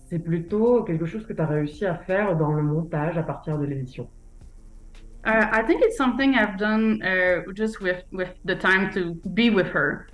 [0.09, 3.59] c'est plutôt quelque chose que tu as réussi à faire dans le montage à partir
[3.59, 4.09] de l'édition?
[5.25, 9.51] Uh, I think it's something I've done uh, just with, with the time to be
[9.51, 10.07] with her.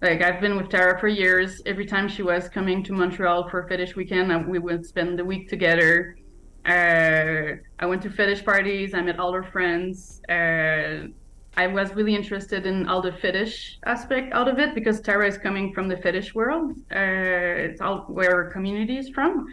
[0.00, 1.60] Like I've been with Tara for years.
[1.66, 5.24] Every time she was coming to Montreal for fetish weekend, uh, we would spend the
[5.24, 6.16] week together.
[6.64, 8.94] Uh, I went to fetish parties.
[8.94, 10.22] I met all her friends.
[10.28, 11.08] Uh,
[11.56, 15.36] I was really interested in all the fetish aspect out of it because Tara is
[15.36, 16.72] coming from the fetish world.
[16.92, 19.46] Uh, it's all where our community is from.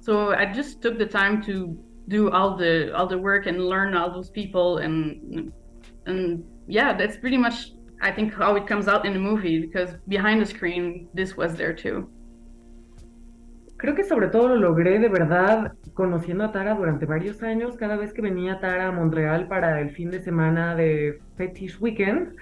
[0.00, 3.94] So I just took the time to do all the all the work and learn
[3.94, 5.52] all those people and
[6.06, 9.90] and yeah, that's pretty much I think how it comes out in the movie because
[10.08, 12.08] behind the screen this was there too.
[13.82, 17.76] Creo que sobre todo lo logré de verdad conociendo a Tara durante varios años.
[17.76, 22.36] Cada vez que venía Tara a Montreal para el fin de semana de Fetish Weekend,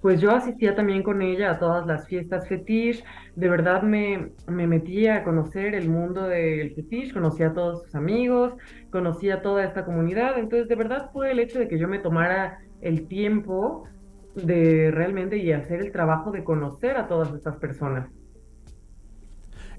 [0.00, 3.02] pues yo asistía también con ella a todas las fiestas fetish.
[3.34, 7.96] De verdad me, me metía a conocer el mundo del fetish, conocía a todos sus
[7.96, 8.54] amigos,
[8.92, 10.38] conocía a toda esta comunidad.
[10.38, 13.88] Entonces, de verdad fue el hecho de que yo me tomara el tiempo
[14.36, 18.08] de realmente y hacer el trabajo de conocer a todas estas personas.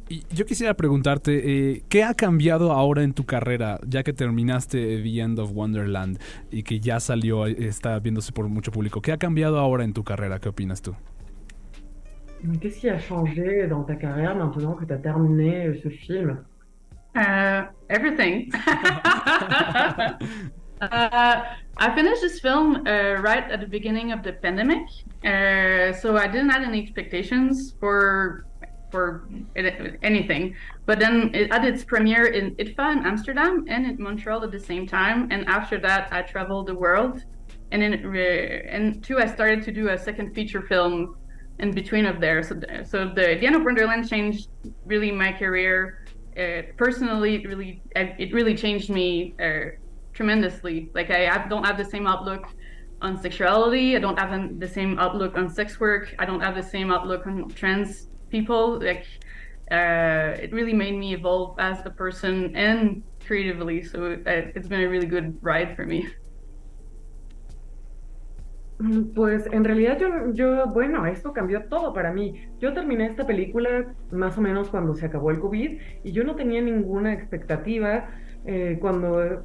[0.08, 5.02] Y yo quisiera preguntarte, eh, ¿qué ha cambiado ahora en tu carrera, ya que terminaste
[5.02, 6.20] The End of Wonderland
[6.52, 9.02] y que ya salió, está viéndose por mucho público?
[9.02, 10.40] ¿Qué ha cambiado ahora en tu carrera?
[10.40, 10.96] ¿Qué opinas tú?
[12.62, 16.38] Qu'est-ce qui a changé dans ta carrière maintenant que tu as terminé ce film
[17.16, 18.52] uh, Everything.
[20.82, 21.42] uh,
[21.78, 24.84] I finished this film uh, right at the beginning of the pandemic,
[25.24, 28.46] uh, so I didn't have any expectations for
[28.92, 30.56] for anything.
[30.86, 34.88] But then it, its premiere in ITFA in Amsterdam and in Montreal at the same
[34.88, 35.28] time.
[35.32, 37.24] And after that, I traveled the world.
[37.72, 37.94] And then,
[38.70, 41.18] and two, I started to do a second feature film
[41.60, 42.44] in between of there.
[42.44, 44.50] So, so the, of Wonderland changed
[44.86, 46.06] really my career.
[46.38, 49.72] Uh, personally, it really, it really changed me uh,
[50.14, 50.90] tremendously.
[50.94, 52.48] Like I, I don't have the same outlook
[53.02, 53.96] on sexuality.
[53.96, 56.14] I don't have the same outlook on sex work.
[56.20, 58.80] I don't have the same outlook on trans people.
[58.80, 59.06] Like
[59.72, 63.84] uh, it really made me evolve as a person and creatively.
[63.84, 66.08] So it, it's been a really good ride for me.
[68.78, 72.48] Mm, pues en realidad yo, yo, bueno, esto cambió todo para mí.
[72.60, 76.36] Yo terminé esta película más o menos cuando se acabó el COVID y yo no
[76.36, 78.10] tenía ninguna expectativa.
[78.46, 79.44] Eh, cuando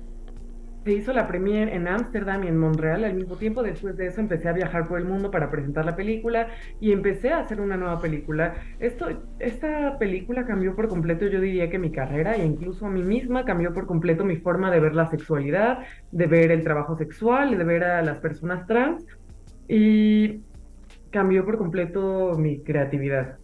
[0.84, 3.62] se hizo la premiere en Ámsterdam y en Montreal al mismo tiempo.
[3.62, 6.48] Después de eso empecé a viajar por el mundo para presentar la película
[6.80, 8.54] y empecé a hacer una nueva película.
[8.78, 9.06] Esto,
[9.38, 13.44] esta película cambió por completo, yo diría que mi carrera e incluso a mí misma
[13.44, 15.80] cambió por completo mi forma de ver la sexualidad,
[16.12, 19.04] de ver el trabajo sexual, de ver a las personas trans
[19.68, 20.42] y
[21.10, 23.38] cambió por completo mi creatividad.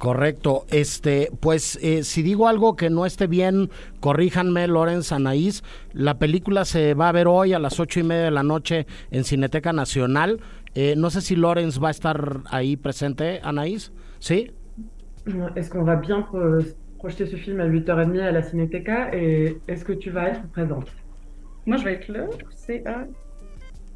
[0.00, 0.64] Correcto.
[0.70, 3.68] Este, pues eh, si digo algo que no esté bien,
[4.00, 5.62] corríjanme, Lorenz Anaís.
[5.92, 8.86] La película se va a ver hoy a las ocho y media de la noche
[9.10, 10.40] en Cineteca Nacional.
[10.74, 13.92] Eh, no sé si Lorenz va a estar ahí presente, Anaís.
[14.20, 14.50] ¿Sí?
[15.54, 16.60] Est-ce qu'on va bien pro
[16.98, 20.86] projeter ce film à 8h30 à la Cinéteca et est-ce que tu vas être présente
[21.66, 22.24] Moi, je vais être là.
[22.56, 23.06] C'est à...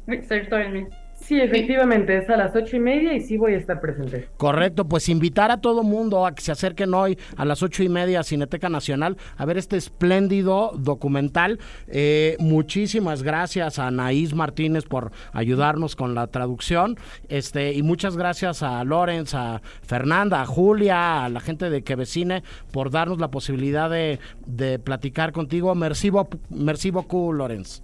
[0.07, 0.85] Oui, c'est à 8h30.
[1.25, 4.27] Sí, efectivamente, es a las ocho y media y sí voy a estar presente.
[4.37, 7.89] Correcto, pues invitar a todo mundo a que se acerquen hoy a las ocho y
[7.89, 11.59] media a Cineteca Nacional a ver este espléndido documental.
[11.87, 16.95] Eh, muchísimas gracias a Anaís Martínez por ayudarnos con la traducción.
[17.27, 22.43] Este, y muchas gracias a Lorenz, a Fernanda, a Julia, a la gente de Quevecine
[22.71, 25.73] por darnos la posibilidad de, de platicar contigo.
[25.73, 27.81] Merci, beaucoup, merci beaucoup, Lorenz.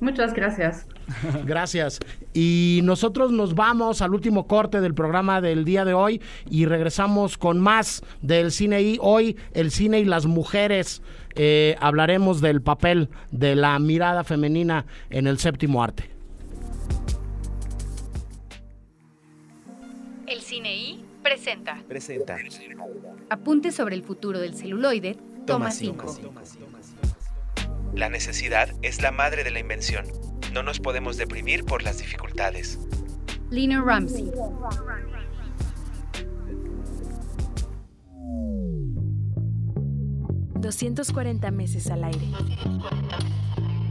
[0.00, 0.86] Muchas gracias.
[1.44, 2.00] Gracias.
[2.34, 7.36] Y nosotros nos vamos al último corte del programa del día de hoy y regresamos
[7.38, 11.02] con más del cine y hoy el cine y las mujeres.
[11.34, 16.10] Eh, hablaremos del papel de la mirada femenina en el séptimo arte.
[20.26, 22.36] El Cine I presenta Presenta.
[23.30, 26.16] Apuntes sobre el futuro del celuloide, toma 5.
[27.94, 30.06] La necesidad es la madre de la invención.
[30.52, 32.78] No nos podemos deprimir por las dificultades.
[33.50, 34.30] Lina Ramsey.
[40.60, 42.26] ...240 meses al aire.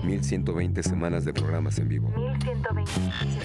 [0.04, 2.10] 1120 semanas de programas en vivo.
[2.10, 2.92] 1120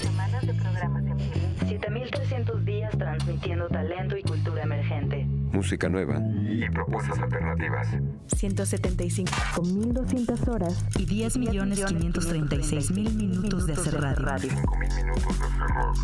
[0.01, 1.69] semanas de programas en vivo.
[1.69, 5.27] 7300 días transmitiendo talento y cultura emergente.
[5.63, 6.21] Música nueva
[6.51, 7.87] y propuestas alternativas.
[8.35, 14.51] 175.200 horas Y 10.536.000 minutos de hacer radio.
[14.51, 15.97] 5.000 minutos de hacer rock.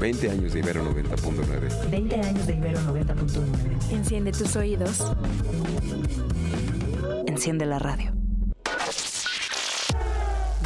[0.00, 1.90] 20 años de Ibero 90.9.
[1.90, 3.92] 20 años de Ibero 90.9.
[3.92, 5.14] Enciende tus oídos.
[7.26, 8.14] Enciende la radio.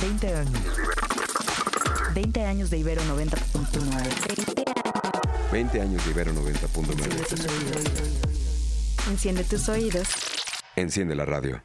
[0.01, 0.63] 20 años.
[2.15, 4.52] 20 años de Ibero 90.9.
[5.52, 9.08] 20 años de Ibero 90.9.
[9.10, 10.08] Enciende tus oídos.
[10.76, 11.62] Enciende la radio.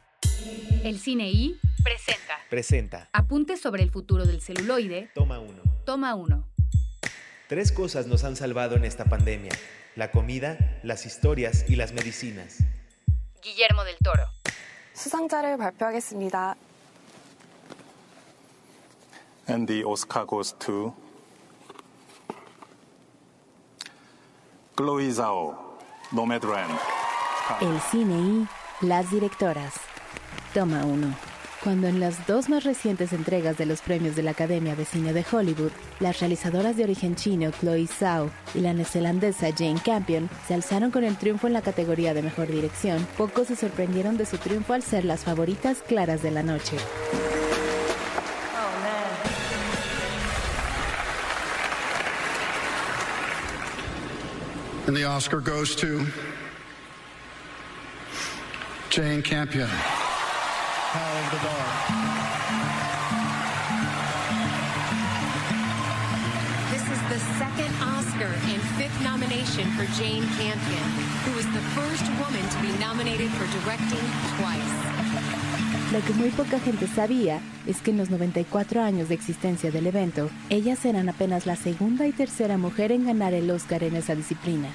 [0.83, 3.09] El Cine I presenta Presenta.
[3.13, 5.61] Apuntes sobre el futuro del celuloide, Toma uno.
[5.85, 6.47] toma 1.
[7.47, 9.51] Tres cosas nos han salvado en esta pandemia.
[9.95, 12.57] La comida, las historias y las medicinas.
[13.43, 14.23] Guillermo del Toro.
[14.93, 16.55] 수상자를 발표하겠습니다.
[19.47, 20.93] And the Oscar goes to
[24.78, 25.76] Chloe Zhao,
[26.12, 26.70] Nomadland.
[27.60, 28.46] El cine
[28.80, 29.74] y las directoras.
[30.54, 31.12] Toma 1.
[31.64, 35.12] Cuando en las dos más recientes entregas de los premios de la Academia de Cine
[35.12, 40.54] de Hollywood, las realizadoras de origen chino Chloe Zhao y la neozelandesa Jane Campion se
[40.54, 44.38] alzaron con el triunfo en la categoría de mejor dirección, pocos se sorprendieron de su
[44.38, 46.76] triunfo al ser las favoritas claras de la noche.
[54.88, 56.06] And the Oscar goes to
[58.88, 59.68] Jane Campion.
[59.68, 61.68] Power of the Dog.
[66.72, 70.88] This is the second Oscar and fifth nomination for Jane Campion,
[71.26, 74.00] who is the first woman to be nominated for directing
[74.38, 74.87] twice.
[75.92, 79.86] Lo que muy poca gente sabía es que en los 94 años de existencia del
[79.86, 84.14] evento, ellas eran apenas la segunda y tercera mujer en ganar el Oscar en esa
[84.14, 84.68] disciplina.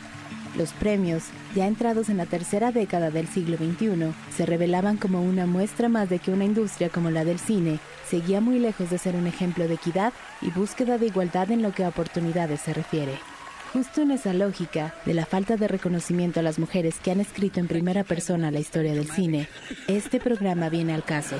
[0.57, 5.45] Los premios, ya entrados en la tercera década del siglo XXI, se revelaban como una
[5.45, 7.77] muestra más de que una industria como la del cine
[8.09, 11.73] seguía muy lejos de ser un ejemplo de equidad y búsqueda de igualdad en lo
[11.73, 13.32] que a oportunidades se refiere.
[13.73, 17.59] Justo en esa lógica de la falta de reconocimiento a las mujeres que han escrito
[17.59, 19.47] en primera persona la historia del cine,
[19.87, 21.37] este programa viene al caso.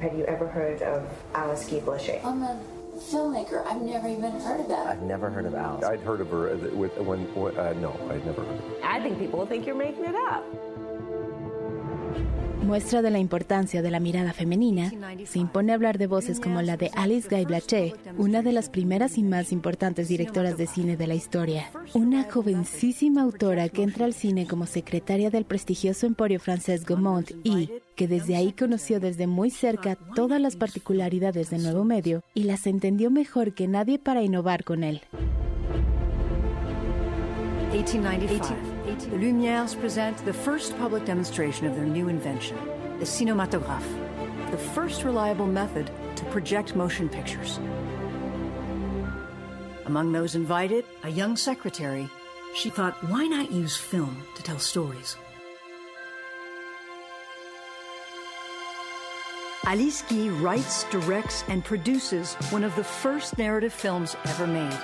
[0.00, 2.20] Have you ever heard of Alice Guy Blaché?
[2.24, 2.58] I'm a
[3.08, 3.64] filmmaker.
[3.70, 4.88] I've never even heard of that.
[4.88, 5.84] I've never heard of Alice.
[5.84, 8.84] I'd heard of her with when uh, no, I'd never heard of her.
[8.84, 10.44] I think people will think you're making it up.
[12.62, 14.90] Muestra de la importancia de la mirada femenina,
[15.24, 19.18] se impone hablar de voces como la de Alice Guy Blaché, una de las primeras
[19.18, 21.70] y más importantes directoras de cine de la historia.
[21.92, 27.70] Una jovencísima autora que entra al cine como secretaria del prestigioso emporio francés Gaumont y
[27.96, 32.66] que desde ahí conoció desde muy cerca todas las particularidades del nuevo medio y las
[32.66, 35.02] entendió mejor que nadie para innovar con él.
[37.72, 38.73] 1895.
[39.04, 42.56] The Lumières present the first public demonstration of their new invention,
[42.98, 47.60] the cinematographe, the first reliable method to project motion pictures.
[49.84, 52.08] Among those invited, a young secretary,
[52.56, 55.16] she thought, why not use film to tell stories?
[59.66, 64.78] Alice Guy writes, directs, and produces one of the first narrative films ever made.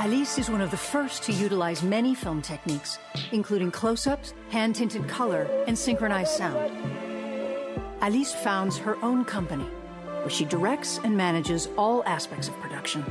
[0.00, 2.98] Alice is one of the first to utilize many film techniques,
[3.32, 6.72] including close ups, hand tinted color, and synchronized sound.
[8.00, 9.66] Alice founds her own company,
[10.22, 13.04] where she directs and manages all aspects of production.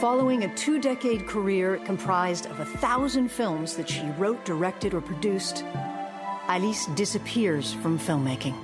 [0.00, 5.00] Following a two decade career comprised of a thousand films that she wrote, directed, or
[5.00, 5.64] produced,
[6.46, 8.54] Alice disappears from filmmaking.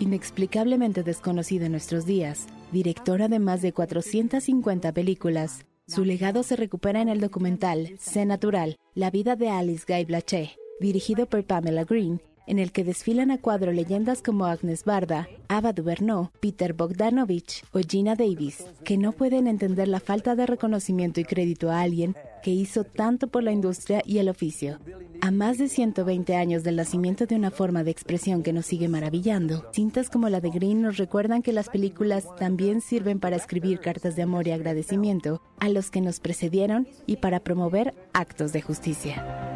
[0.00, 7.02] Inexplicablemente desconocida en nuestros días, directora de más de 450 películas, su legado se recupera
[7.02, 12.22] en el documental C Natural, La vida de Alice Guy Blaché, dirigido por Pamela Green,
[12.46, 17.80] en el que desfilan a cuadro leyendas como Agnes Barda, Ava DuVernay, Peter Bogdanovich o
[17.80, 22.50] Gina Davis, que no pueden entender la falta de reconocimiento y crédito a alguien que
[22.50, 24.78] hizo tanto por la industria y el oficio.
[25.22, 28.88] A más de 120 años del nacimiento de una forma de expresión que nos sigue
[28.88, 33.80] maravillando, cintas como la de Green nos recuerdan que las películas también sirven para escribir
[33.80, 38.60] cartas de amor y agradecimiento a los que nos precedieron y para promover actos de
[38.60, 39.53] justicia.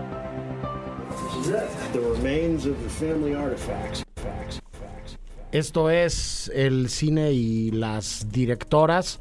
[5.51, 9.19] Esto es el cine y las directoras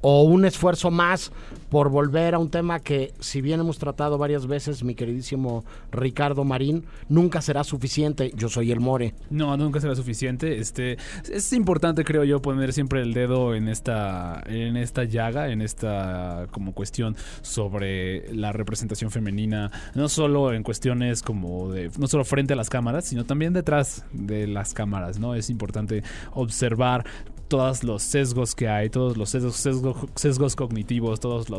[0.00, 1.30] o un esfuerzo más
[1.70, 6.44] por volver a un tema que, si bien hemos tratado varias veces, mi queridísimo Ricardo
[6.44, 8.32] Marín, nunca será suficiente.
[8.34, 9.14] Yo soy el More.
[9.30, 10.58] No, nunca será suficiente.
[10.58, 10.96] Este
[11.30, 16.46] es importante, creo yo, poner siempre el dedo en esta, en esta llaga, en esta
[16.50, 22.54] como cuestión sobre la representación femenina, no solo en cuestiones como de, no solo frente
[22.54, 25.34] a las cámaras, sino también detrás de las cámaras, ¿no?
[25.34, 26.02] Es importante
[26.32, 27.04] observar
[27.48, 31.57] todos los sesgos que hay, todos los sesgos, sesgos, sesgos cognitivos, todos los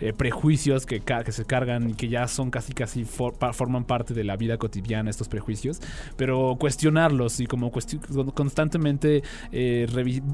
[0.00, 4.36] eh, prejuicios que, se cargan y que ya son casi casi forman parte de la
[4.36, 5.80] vida cotidiana estos prejuicios,
[6.16, 7.70] pero cuestionarlos y como
[8.34, 9.22] constantemente
[9.52, 9.86] eh,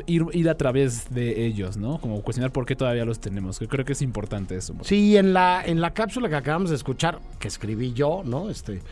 [0.06, 1.98] ir, ir, a través de ellos, ¿no?
[1.98, 4.74] Como cuestionar por qué todavía los tenemos, que creo que es importante eso.
[4.82, 8.50] Sí, en la, en la cápsula que acabamos de escuchar, que escribí yo, ¿no?
[8.50, 8.82] Este,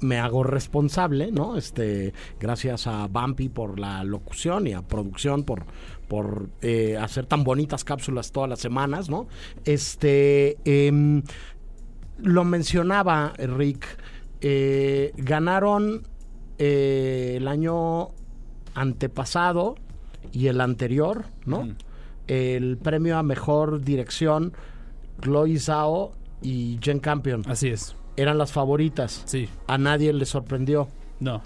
[0.00, 1.56] me hago responsable, ¿no?
[1.56, 5.64] Este, gracias a Bumpy por la locución y a producción por
[6.08, 9.26] por eh, hacer tan bonitas cápsulas todas las semanas, ¿no?
[9.64, 11.22] Este, eh,
[12.18, 13.86] lo mencionaba Rick,
[14.40, 16.06] eh, ganaron
[16.58, 18.08] eh, el año
[18.74, 19.76] antepasado
[20.32, 21.64] y el anterior, ¿no?
[21.64, 21.76] Mm.
[22.26, 24.54] El premio a mejor dirección,
[25.20, 27.42] Chloe Zhao y Jen Campion.
[27.46, 27.96] Así es.
[28.16, 29.22] Eran las favoritas.
[29.26, 29.48] Sí.
[29.66, 30.88] A nadie le sorprendió.
[31.20, 31.42] No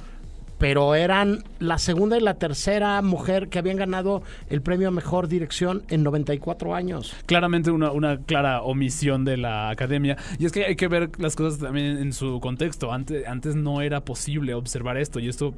[0.59, 5.29] pero eran la segunda y la tercera mujer que habían ganado el premio a mejor
[5.29, 7.15] dirección en 94 años.
[7.27, 10.17] Claramente una, una, clara omisión de la academia.
[10.39, 12.93] Y es que hay que ver las cosas también en su contexto.
[12.93, 15.55] Antes, antes no era posible observar esto y esto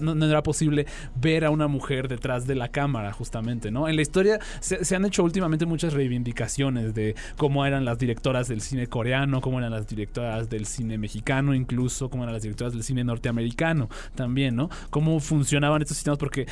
[0.00, 0.86] no, no, era posible
[1.20, 3.88] ver a una mujer detrás de la cámara, justamente, ¿no?
[3.88, 8.60] En la historia se, han hecho últimamente muchas reivindicaciones de cómo eran las directoras del
[8.60, 12.82] cine coreano, cómo eran las directoras del cine mexicano, incluso cómo eran las directoras del
[12.82, 13.88] cine norteamericano
[14.34, 14.70] ¿no?
[14.90, 16.46] Cómo funcionaban estos sistemas, porque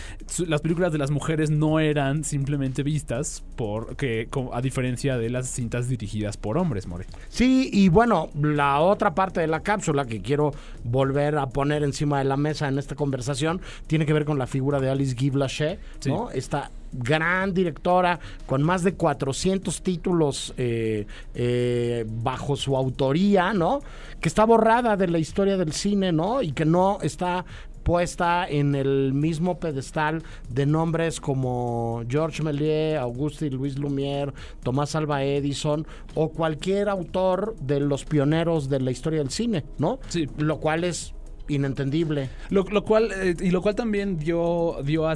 [0.46, 5.48] las películas de las mujeres no eran simplemente vistas por que, a diferencia de las
[5.48, 7.06] cintas dirigidas por hombres, More.
[7.28, 10.52] Sí, y bueno, la otra parte de la cápsula que quiero
[10.84, 14.46] volver a poner encima de la mesa en esta conversación tiene que ver con la
[14.46, 16.10] figura de Alice Guy Blaché, sí.
[16.10, 16.30] ¿no?
[16.30, 23.80] Esta gran directora con más de 400 títulos eh, eh, bajo su autoría, ¿no?
[24.20, 26.42] Que está borrada de la historia del cine, ¿no?
[26.42, 27.44] Y que no está
[27.84, 34.32] puesta en el mismo pedestal de nombres como Georges Méliès, Auguste y Luis Lumière,
[34.62, 40.00] Tomás Alva Edison o cualquier autor de los pioneros de la historia del cine, ¿no?
[40.08, 40.26] Sí.
[40.38, 41.14] Lo cual es
[41.48, 42.30] inentendible.
[42.50, 45.08] Lo, lo cual, eh, y lo cual también dio, dio,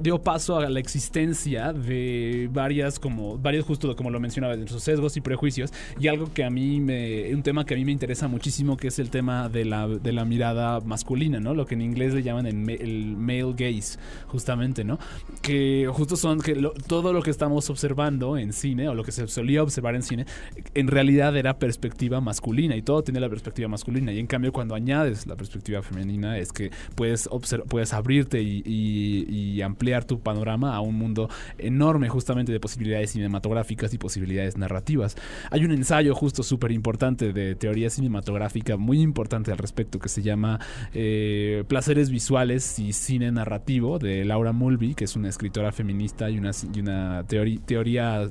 [0.00, 4.82] dio, paso a la existencia de varias, como, varios justo como lo mencionaba, de sus
[4.82, 5.72] sesgos y prejuicios.
[6.00, 8.88] Y algo que a mí me, un tema que a mí me interesa muchísimo, que
[8.88, 11.54] es el tema de la, de la mirada masculina, ¿no?
[11.54, 14.98] Lo que en inglés le llaman el, ma- el male gaze, justamente, ¿no?
[15.42, 16.54] Que justo son que
[16.86, 20.26] todo lo que estamos observando en cine, o lo que se solía observar en cine,
[20.74, 24.12] en realidad era perspectiva masculina y todo tiene la perspectiva masculina.
[24.12, 27.28] Y en cambio, cuando añades la perspectiva femenina, es que puedes,
[27.68, 33.98] puedes abrirte y, ampliar tu panorama a un mundo enorme, justamente de posibilidades cinematográficas y
[33.98, 35.16] posibilidades narrativas.
[35.50, 40.22] Hay un ensayo justo súper importante de teoría cinematográfica, muy importante al respecto, que se
[40.22, 40.60] llama
[40.94, 46.38] eh, Placeres Visuales y Cine Narrativo, de Laura Mulvey, que es una escritora feminista y
[46.38, 48.28] una, y una teoría,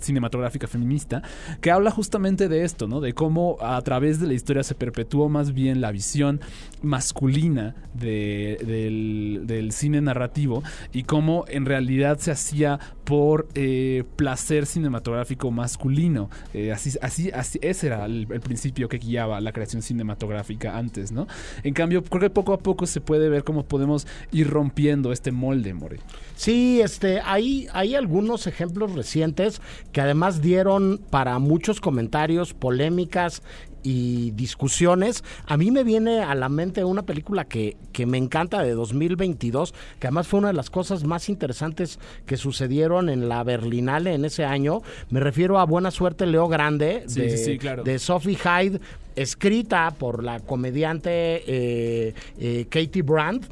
[0.00, 1.22] cinematográfica feminista,
[1.60, 3.00] que habla justamente de esto, ¿no?
[3.00, 6.40] De cómo a través de la historia se perpetuó más bien la visión
[6.82, 8.58] masculina de-
[9.46, 10.62] del, cine narrativo
[10.92, 16.30] y cómo en realidad se hacía por eh, placer cinematográfico masculino.
[16.54, 21.12] Eh, así, así, así, ese era el, el principio que guiaba la creación cinematográfica antes,
[21.12, 21.26] ¿no?
[21.62, 25.32] En cambio, creo que poco a poco se puede ver cómo podemos ir rompiendo este
[25.32, 25.98] molde, More.
[26.36, 29.60] Sí, este, hay, hay algunos ejemplos recientes
[29.92, 33.42] que además dieron para muchos comentarios, polémicas
[33.86, 35.22] y discusiones.
[35.46, 39.72] A mí me viene a la mente una película que, que me encanta de 2022,
[40.00, 44.24] que además fue una de las cosas más interesantes que sucedieron en la Berlinale en
[44.24, 44.82] ese año.
[45.08, 47.84] Me refiero a Buena Suerte Leo Grande Sí, de, sí, sí, claro.
[47.84, 48.80] de Sophie Hyde,
[49.14, 53.46] escrita por la comediante eh, eh, Katie Brandt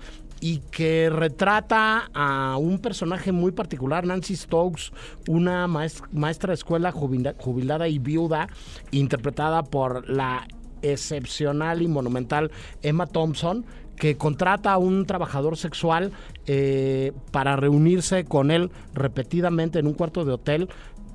[0.44, 4.92] y que retrata a un personaje muy particular, Nancy Stokes,
[5.26, 8.48] una maes- maestra de escuela jubila- jubilada y viuda,
[8.90, 10.46] interpretada por la
[10.82, 12.50] excepcional y monumental
[12.82, 13.64] Emma Thompson,
[13.96, 16.12] que contrata a un trabajador sexual
[16.46, 20.68] eh, para reunirse con él repetidamente en un cuarto de hotel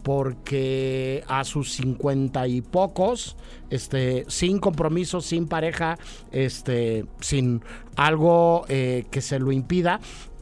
[0.09, 3.37] porque a sus cincuenta y pocos,
[3.69, 5.99] este, sin compromiso, sin pareja,
[6.31, 7.61] este, sin
[7.95, 9.99] algo eh, que se lo impida,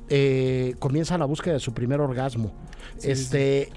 [0.07, 2.53] eh, comienza la búsqueda de su primer orgasmo.
[2.97, 3.70] Sí, este,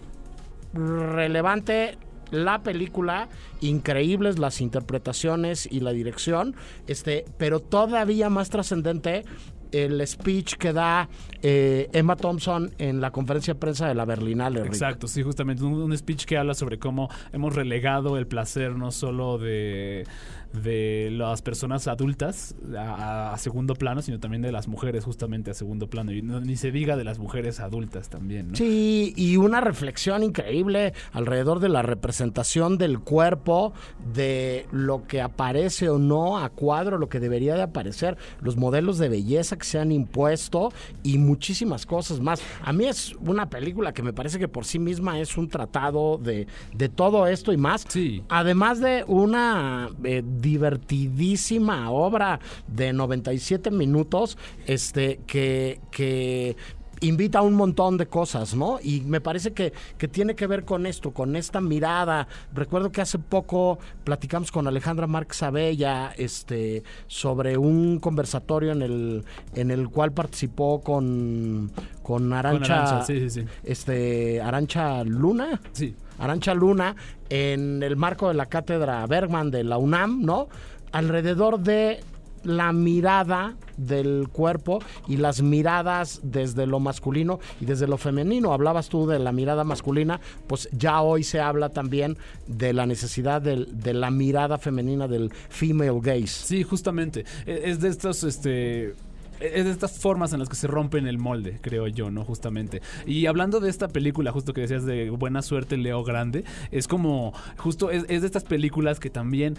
[0.74, 1.98] relevante
[2.30, 3.28] la película,
[3.60, 6.54] increíbles las interpretaciones y la dirección,
[6.86, 9.24] este, pero todavía más trascendente
[9.72, 11.08] el speech que da
[11.42, 14.62] eh, Emma Thompson en la conferencia de prensa de la Berlinale.
[14.62, 14.72] Rick.
[14.72, 18.90] Exacto, sí, justamente un, un speech que habla sobre cómo hemos relegado el placer no
[18.90, 20.06] solo de,
[20.52, 25.54] de las personas adultas a, a segundo plano, sino también de las mujeres justamente a
[25.54, 26.12] segundo plano.
[26.12, 28.56] Y no- ni se diga de las mujeres adultas también, ¿no?
[28.56, 33.72] Sí, y una reflexión increíble alrededor de la representación del cuerpo,
[34.14, 38.98] de lo que aparece o no a cuadro, lo que debería de aparecer, los modelos
[38.98, 40.72] de belleza que se han impuesto
[41.02, 42.40] y muchísimas cosas más.
[42.64, 46.18] A mí es una película que me parece que por sí misma es un tratado
[46.18, 47.84] de, de todo esto y más.
[47.88, 48.22] Sí.
[48.28, 56.56] Además de una eh, divertidísima obra de 97 minutos, este, que, que
[57.00, 58.78] invita a un montón de cosas, ¿no?
[58.82, 62.28] Y me parece que, que tiene que ver con esto, con esta mirada.
[62.52, 69.24] Recuerdo que hace poco platicamos con Alejandra Márquez Abella este, sobre un conversatorio en el,
[69.54, 71.72] en el cual participó con,
[72.02, 73.46] con Arancha, Arancha, sí, sí, sí.
[73.64, 75.60] Este, Arancha Luna.
[75.72, 75.94] Sí.
[76.20, 76.94] Arancha Luna
[77.28, 80.48] en el marco de la cátedra Bergman de la UNAM, ¿no?
[80.92, 82.00] Alrededor de
[82.42, 88.54] la mirada del cuerpo y las miradas desde lo masculino y desde lo femenino.
[88.54, 92.16] Hablabas tú de la mirada masculina, pues ya hoy se habla también
[92.46, 96.28] de la necesidad del- de la mirada femenina del female gaze.
[96.28, 97.26] Sí, justamente.
[97.44, 98.94] E- Es de estos, este.
[99.40, 102.24] Es de estas formas en las que se rompen el molde, creo yo, ¿no?
[102.24, 102.82] Justamente.
[103.06, 107.32] Y hablando de esta película, justo que decías de Buena Suerte, Leo Grande, es como,
[107.56, 109.56] justo, es, es de estas películas que también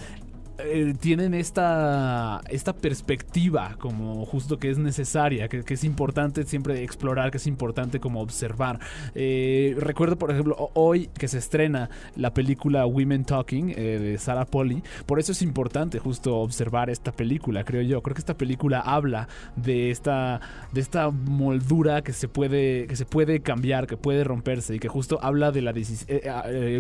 [0.58, 7.32] eh, tienen esta, esta perspectiva como justo que es necesaria, que, es importante siempre explorar,
[7.32, 8.80] que es importante como observar.
[9.16, 14.18] Eh, recuerdo, por ejemplo, ho- hoy que se estrena la película Women Talking eh, de
[14.18, 18.02] Sarah Polly, por eso es importante justo observar esta película, creo yo.
[18.02, 20.42] Creo que esta película habla de esta,
[20.74, 24.90] de esta moldura que se puede, que se puede cambiar, que puede romperse y que
[24.90, 26.20] justo habla de la decisión.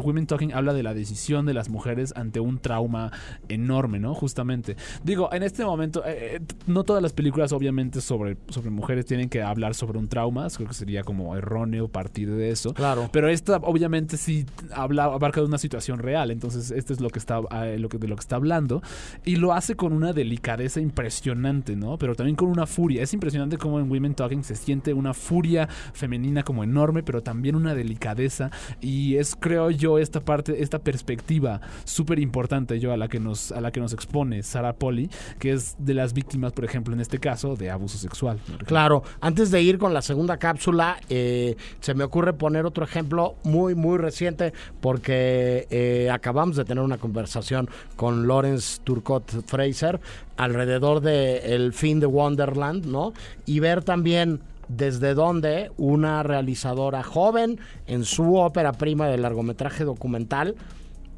[0.03, 3.11] Women Talking habla de la decisión de las mujeres ante un trauma
[3.49, 4.13] enorme enorme, ¿no?
[4.13, 4.75] Justamente.
[5.03, 9.29] Digo, en este momento, eh, eh, no todas las películas obviamente sobre, sobre mujeres tienen
[9.29, 12.73] que hablar sobre un trauma, creo que sería como erróneo partir de eso.
[12.73, 13.09] Claro.
[13.11, 17.19] Pero esta obviamente sí habla, abarca de una situación real, entonces esto es lo que
[17.19, 18.81] está, eh, lo que, de lo que está hablando
[19.25, 21.97] y lo hace con una delicadeza impresionante, ¿no?
[21.97, 23.03] Pero también con una furia.
[23.03, 27.55] Es impresionante cómo en Women Talking se siente una furia femenina como enorme, pero también
[27.55, 33.07] una delicadeza y es creo yo esta parte, esta perspectiva súper importante yo a la
[33.07, 36.65] que nos a la que nos expone Sarah Polly, que es de las víctimas, por
[36.65, 38.39] ejemplo, en este caso de abuso sexual.
[38.65, 43.35] Claro, antes de ir con la segunda cápsula, eh, se me ocurre poner otro ejemplo
[43.43, 49.99] muy, muy reciente, porque eh, acabamos de tener una conversación con Lawrence Turcot Fraser
[50.37, 53.13] alrededor de el fin de Wonderland, ¿no?
[53.45, 60.55] Y ver también desde dónde una realizadora joven en su ópera prima de largometraje documental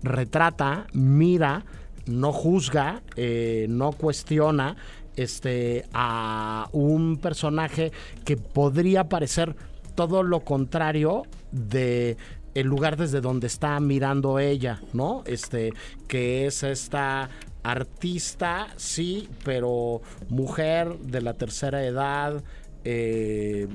[0.01, 1.63] retrata, mira,
[2.05, 4.75] no juzga, eh, no cuestiona
[5.15, 7.91] este, a un personaje
[8.25, 9.55] que podría parecer
[9.95, 12.17] todo lo contrario de
[12.55, 15.23] el lugar desde donde está mirando ella, ¿no?
[15.25, 15.73] Este,
[16.07, 17.29] que es esta
[17.63, 22.43] artista, sí, pero mujer de la tercera edad,
[22.83, 23.67] eh,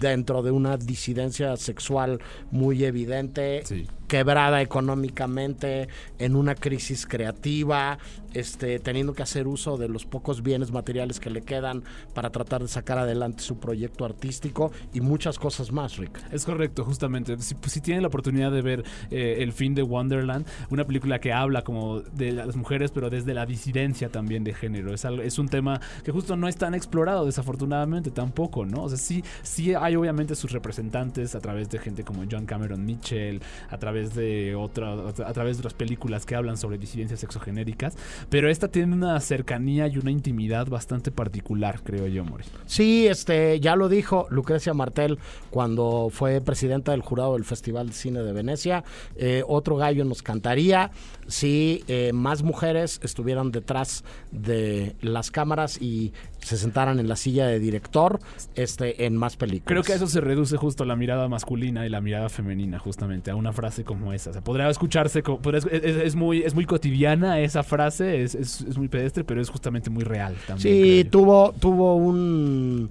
[0.00, 2.20] dentro de una disidencia sexual
[2.50, 3.62] muy evidente,
[4.08, 5.88] quebrada económicamente,
[6.18, 7.98] en una crisis creativa,
[8.34, 11.82] este, teniendo que hacer uso de los pocos bienes materiales que le quedan
[12.14, 16.20] para tratar de sacar adelante su proyecto artístico y muchas cosas más, Rick.
[16.32, 17.36] Es correcto, justamente.
[17.38, 21.20] Si, pues, si tienen la oportunidad de ver eh, El fin de Wonderland, una película
[21.20, 24.92] que habla como de las mujeres, pero desde la disidencia también de género.
[24.94, 28.84] Es, algo- es un tema que justo no es tan explorado, desafortunadamente, tampoco, ¿no?
[28.84, 32.84] O sea, sí, sí hay obviamente sus representantes a través de gente como John Cameron
[32.84, 37.96] Mitchell, a través de otra, a través de otras películas que hablan sobre disidencias sexogenéricas,
[38.28, 42.44] pero esta tiene una cercanía y una intimidad bastante particular, creo yo, Mori.
[42.66, 45.18] Sí, este, ya lo dijo Lucrecia Martel
[45.50, 48.84] cuando fue presidenta del jurado del Festival de Cine de Venecia.
[49.16, 50.90] Eh, otro gallo nos cantaría
[51.26, 57.46] si eh, más mujeres estuvieran detrás de las cámaras y se sentaran en la silla
[57.46, 58.18] de director
[58.54, 59.66] este, en más películas.
[59.70, 63.30] Creo que a eso se reduce justo la mirada masculina y la mirada femenina, justamente,
[63.30, 64.30] a una frase como esa.
[64.30, 68.34] O sea, podría escucharse, como, podría- es, es- muy, es muy cotidiana esa frase, es,
[68.34, 70.74] es- es muy pedestre, pero es justamente muy real también.
[71.02, 72.88] Sí, tuvo, tuvo un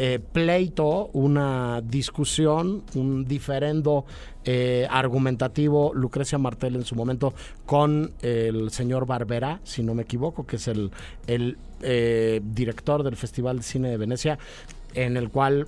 [0.00, 4.04] eh, pleito, una discusión, un diferendo
[4.44, 7.34] eh, argumentativo, Lucrecia Martel en su momento,
[7.66, 10.90] con el señor Barbera, si no me equivoco, que es el,
[11.26, 14.38] el eh, director del Festival de Cine de Venecia,
[14.94, 15.66] en el cual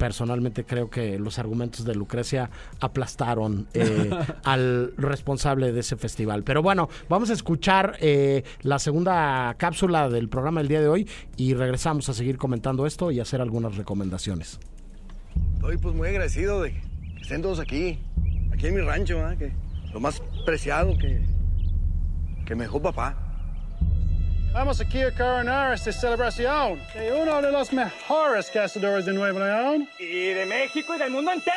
[0.00, 2.48] personalmente creo que los argumentos de Lucrecia
[2.80, 4.10] aplastaron eh,
[4.44, 6.42] al responsable de ese festival.
[6.42, 11.06] Pero bueno, vamos a escuchar eh, la segunda cápsula del programa del día de hoy
[11.36, 14.58] y regresamos a seguir comentando esto y hacer algunas recomendaciones.
[15.56, 16.80] Estoy pues muy agradecido de que
[17.20, 17.98] estén todos aquí,
[18.54, 19.52] aquí en mi rancho, que
[19.92, 21.20] lo más preciado que,
[22.46, 23.29] que me dejó papá.
[24.52, 29.88] Vamos aquí a coronar esta celebración de uno de los mejores cazadores de Nuevo León.
[29.98, 31.56] Y de México y del mundo entero,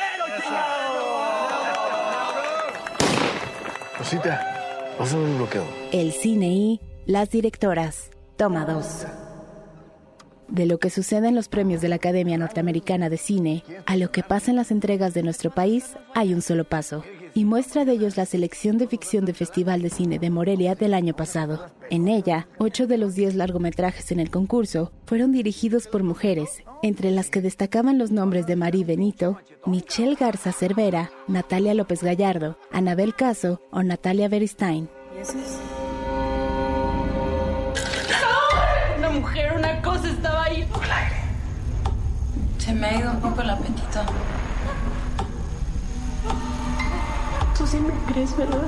[3.98, 5.66] Rosita, pásame un bloqueo.
[5.92, 8.12] El cine y las directoras.
[8.38, 9.08] Toma dos.
[10.48, 14.12] De lo que sucede en los premios de la Academia Norteamericana de Cine a lo
[14.12, 17.04] que pasa en las entregas de nuestro país, hay un solo paso.
[17.36, 20.94] Y muestra de ellos la selección de ficción de Festival de Cine de Morelia del
[20.94, 21.66] año pasado.
[21.90, 27.10] En ella, ocho de los diez largometrajes en el concurso fueron dirigidos por mujeres, entre
[27.10, 33.16] las que destacaban los nombres de Marie Benito, Michelle Garza Cervera, Natalia López Gallardo, Anabel
[33.16, 34.88] Caso o Natalia Beristain.
[39.00, 40.68] Una mujer, una cosa estaba ahí.
[42.60, 44.02] Se me ha ido un poco el apetito.
[47.64, 48.68] Tú sí me crees, ¿verdad?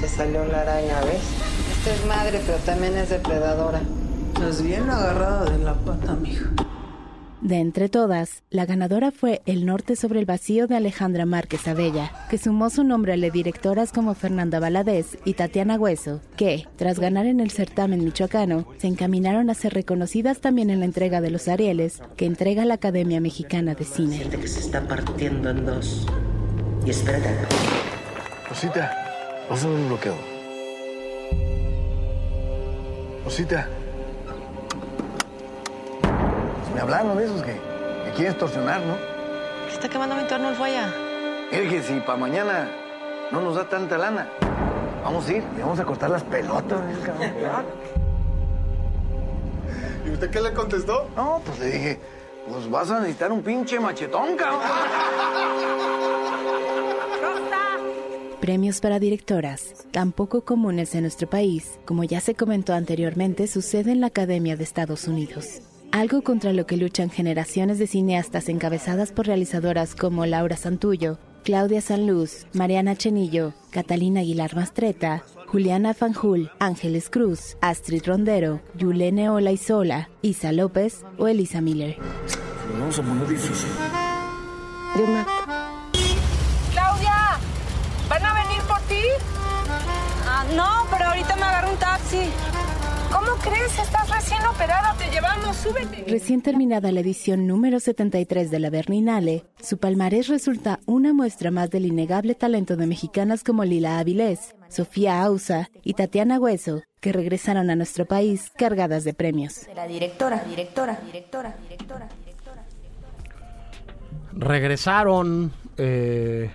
[0.00, 1.20] Te salió la araña, ¿ves?
[1.76, 3.82] Esta es madre, pero también es depredadora.
[4.32, 6.46] Estás bien agarrada de la pata, mija.
[7.42, 12.12] De entre todas, la ganadora fue El Norte sobre el Vacío de Alejandra Márquez Abella,
[12.30, 16.98] que sumó su nombre a las directoras como Fernanda Valadez y Tatiana Hueso, que, tras
[16.98, 21.30] ganar en el certamen michoacano, se encaminaron a ser reconocidas también en la entrega de
[21.30, 24.16] los Arieles, que entrega la Academia Mexicana de Cine.
[24.16, 26.06] Siente que se está partiendo en dos.
[26.84, 27.34] Y espérate.
[28.48, 28.90] Rosita,
[29.48, 30.14] pásame un bloqueo.
[33.24, 33.68] Rosita.
[36.00, 38.96] Pues me hablaron de esos que, que quieren extorsionar, ¿no?
[39.68, 40.92] Se está quemando mi entorno el falla.
[41.52, 42.68] Es que si para mañana
[43.30, 44.28] no nos da tanta lana,
[45.02, 46.78] Vamos a ir y vamos a cortar las pelotas.
[47.04, 47.64] cabrón.
[50.06, 51.08] ¿Y usted qué le contestó?
[51.16, 52.00] No, pues le dije,
[52.48, 54.60] pues vas a necesitar un pinche machetón, cabrón.
[58.40, 63.92] Premios para directoras, tan poco comunes en nuestro país, como ya se comentó anteriormente, sucede
[63.92, 65.60] en la Academia de Estados Unidos.
[65.92, 71.80] Algo contra lo que luchan generaciones de cineastas encabezadas por realizadoras como Laura Santullo, Claudia
[71.80, 80.52] Sanluz, Mariana Chenillo, Catalina Aguilar Mastreta, Juliana Fanjul, Ángeles Cruz, Astrid Rondero, Yulene Olaizola, Isa
[80.52, 81.96] López o Elisa Miller.
[82.78, 83.68] Vamos a poner difícil.
[93.40, 93.78] Crees?
[93.78, 94.94] Estás recién operada.
[94.98, 95.56] Te llevamos.
[95.56, 96.04] Súbete.
[96.08, 101.70] Recién terminada la edición número 73 de la Berninale, su palmarés resulta una muestra más
[101.70, 107.70] del innegable talento de mexicanas como Lila Avilés, Sofía Ausa y Tatiana Hueso, que regresaron
[107.70, 109.66] a nuestro país cargadas de premios.
[109.66, 112.08] De la directora, directora, directora, directora.
[114.32, 116.50] regresaron eh,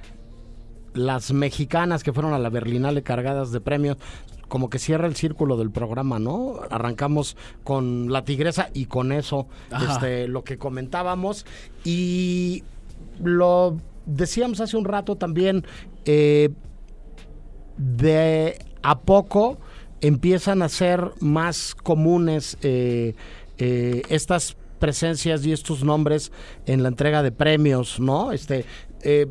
[0.93, 3.97] las mexicanas que fueron a la Berlinale cargadas de premios.
[4.47, 6.59] Como que cierra el círculo del programa, ¿no?
[6.69, 9.93] Arrancamos con la tigresa y con eso, Ajá.
[9.93, 11.45] este, lo que comentábamos.
[11.83, 12.63] Y
[13.23, 15.65] lo decíamos hace un rato también,
[16.05, 16.49] eh,
[17.77, 19.57] de a poco
[20.01, 23.15] empiezan a ser más comunes eh,
[23.57, 26.31] eh, estas presencias y estos nombres
[26.65, 28.31] en la entrega de premios, ¿no?
[28.31, 28.65] Este,
[29.01, 29.27] eh,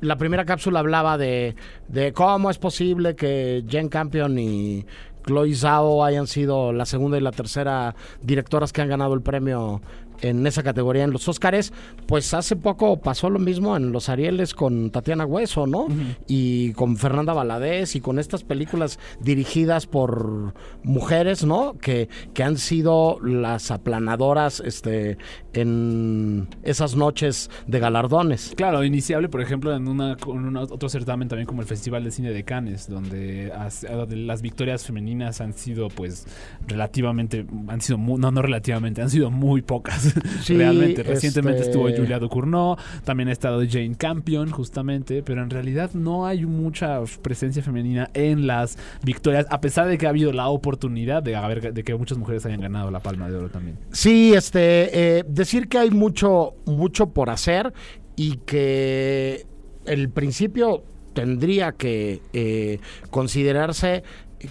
[0.00, 1.54] la primera cápsula hablaba de,
[1.88, 4.86] de cómo es posible que Jen Campion y
[5.26, 9.80] Chloe Zhao hayan sido la segunda y la tercera directoras que han ganado el premio
[10.22, 11.72] en esa categoría en los Óscares,
[12.06, 15.86] pues hace poco pasó lo mismo en los Arieles con Tatiana Hueso, ¿no?
[16.26, 21.74] Y con Fernanda Valadez y con estas películas dirigidas por mujeres, ¿no?
[21.78, 25.18] Que, que han sido las aplanadoras este,
[25.52, 28.52] en esas noches de galardones.
[28.56, 32.10] Claro, iniciable, por ejemplo, en una, con una- otro certamen también como el Festival de
[32.10, 36.26] Cine de Cannes, donde, has- donde las victorias femeninas han sido, pues,
[36.66, 41.02] relativamente, han sido, muy, no, no relativamente, han sido muy pocas, Sí, realmente.
[41.02, 46.26] Recientemente este- estuvo Julia Ducournau, también ha estado Jane Campion, justamente, pero en realidad no
[46.26, 51.22] hay mucha presencia femenina en las victorias, a pesar de que ha habido la oportunidad
[51.22, 53.76] de, haber, de que muchas mujeres hayan ganado la Palma de Oro también.
[53.92, 57.72] Sí, este, eh, decir que hay mucho, mucho por hacer
[58.16, 59.46] y que
[59.86, 60.84] el principio
[61.14, 62.78] tendría que eh,
[63.10, 64.02] considerarse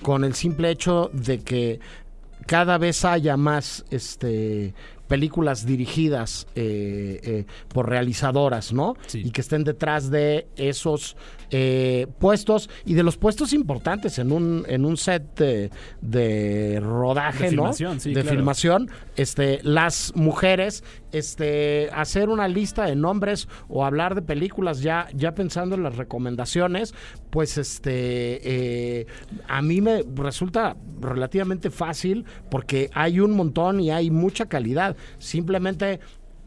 [0.02, 1.80] con el simple hecho de que
[2.46, 4.74] cada vez haya más este
[5.08, 8.96] películas dirigidas eh, eh, por realizadoras, ¿no?
[9.14, 11.18] Y que estén detrás de esos
[11.52, 15.72] eh, puestos y de los puestos importantes en un en un set de,
[16.02, 17.64] de rodaje, De ¿no?
[17.64, 18.38] filmación, sí, de claro.
[18.38, 25.08] filmación, este, las mujeres, este, hacer una lista de nombres o hablar de películas ya,
[25.14, 26.94] ya pensando en las recomendaciones,
[27.30, 29.08] pues este, eh,
[29.48, 34.96] a mí me resulta relativamente fácil porque hay un montón y hay mucha calidad.
[35.18, 36.00] Simplemente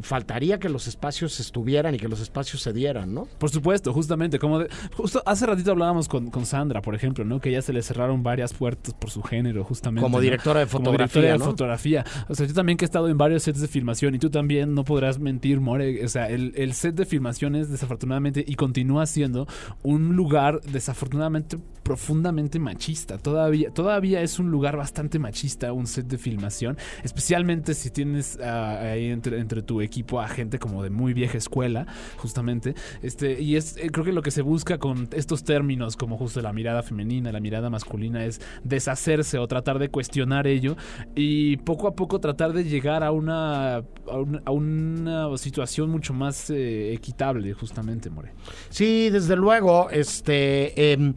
[0.03, 3.27] faltaría que los espacios estuvieran y que los espacios se dieran, ¿no?
[3.39, 7.41] Por supuesto, justamente, como de- justo hace ratito hablábamos con, con Sandra, por ejemplo, ¿no?
[7.41, 10.03] Que ya se le cerraron varias puertas por su género, justamente.
[10.03, 10.23] Como ¿no?
[10.23, 11.45] directora de Como fotografía, directora de ¿no?
[11.45, 12.05] fotografía.
[12.29, 14.75] O sea, yo también que he estado en varios sets de filmación y tú también
[14.75, 16.05] no podrás mentir, More.
[16.05, 19.47] O sea, el, el set de filmación es desafortunadamente y continúa siendo
[19.83, 23.19] un lugar desafortunadamente profundamente machista.
[23.19, 28.79] Todavía, todavía es un lugar bastante machista, un set de filmación, especialmente si tienes ah,
[28.81, 31.87] ahí entre, entre tu equipo a gente como de muy vieja escuela,
[32.17, 32.75] justamente.
[33.03, 36.41] Este, y es eh, creo que lo que se busca con estos términos, como justo
[36.41, 40.77] la mirada femenina, la mirada masculina, es deshacerse o tratar de cuestionar ello
[41.15, 46.13] y poco a poco tratar de llegar a una, a una, a una situación mucho
[46.15, 48.33] más eh, equitable, justamente, More.
[48.71, 51.15] Sí, desde luego, este em,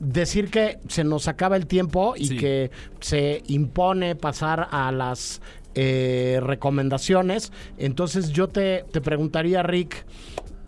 [0.00, 2.36] decir que se nos acaba el tiempo y Sí.
[2.36, 2.70] que
[3.00, 5.40] se impone pasar a las
[5.80, 7.52] eh, recomendaciones.
[7.78, 10.04] Entonces yo te, te preguntaría, Rick,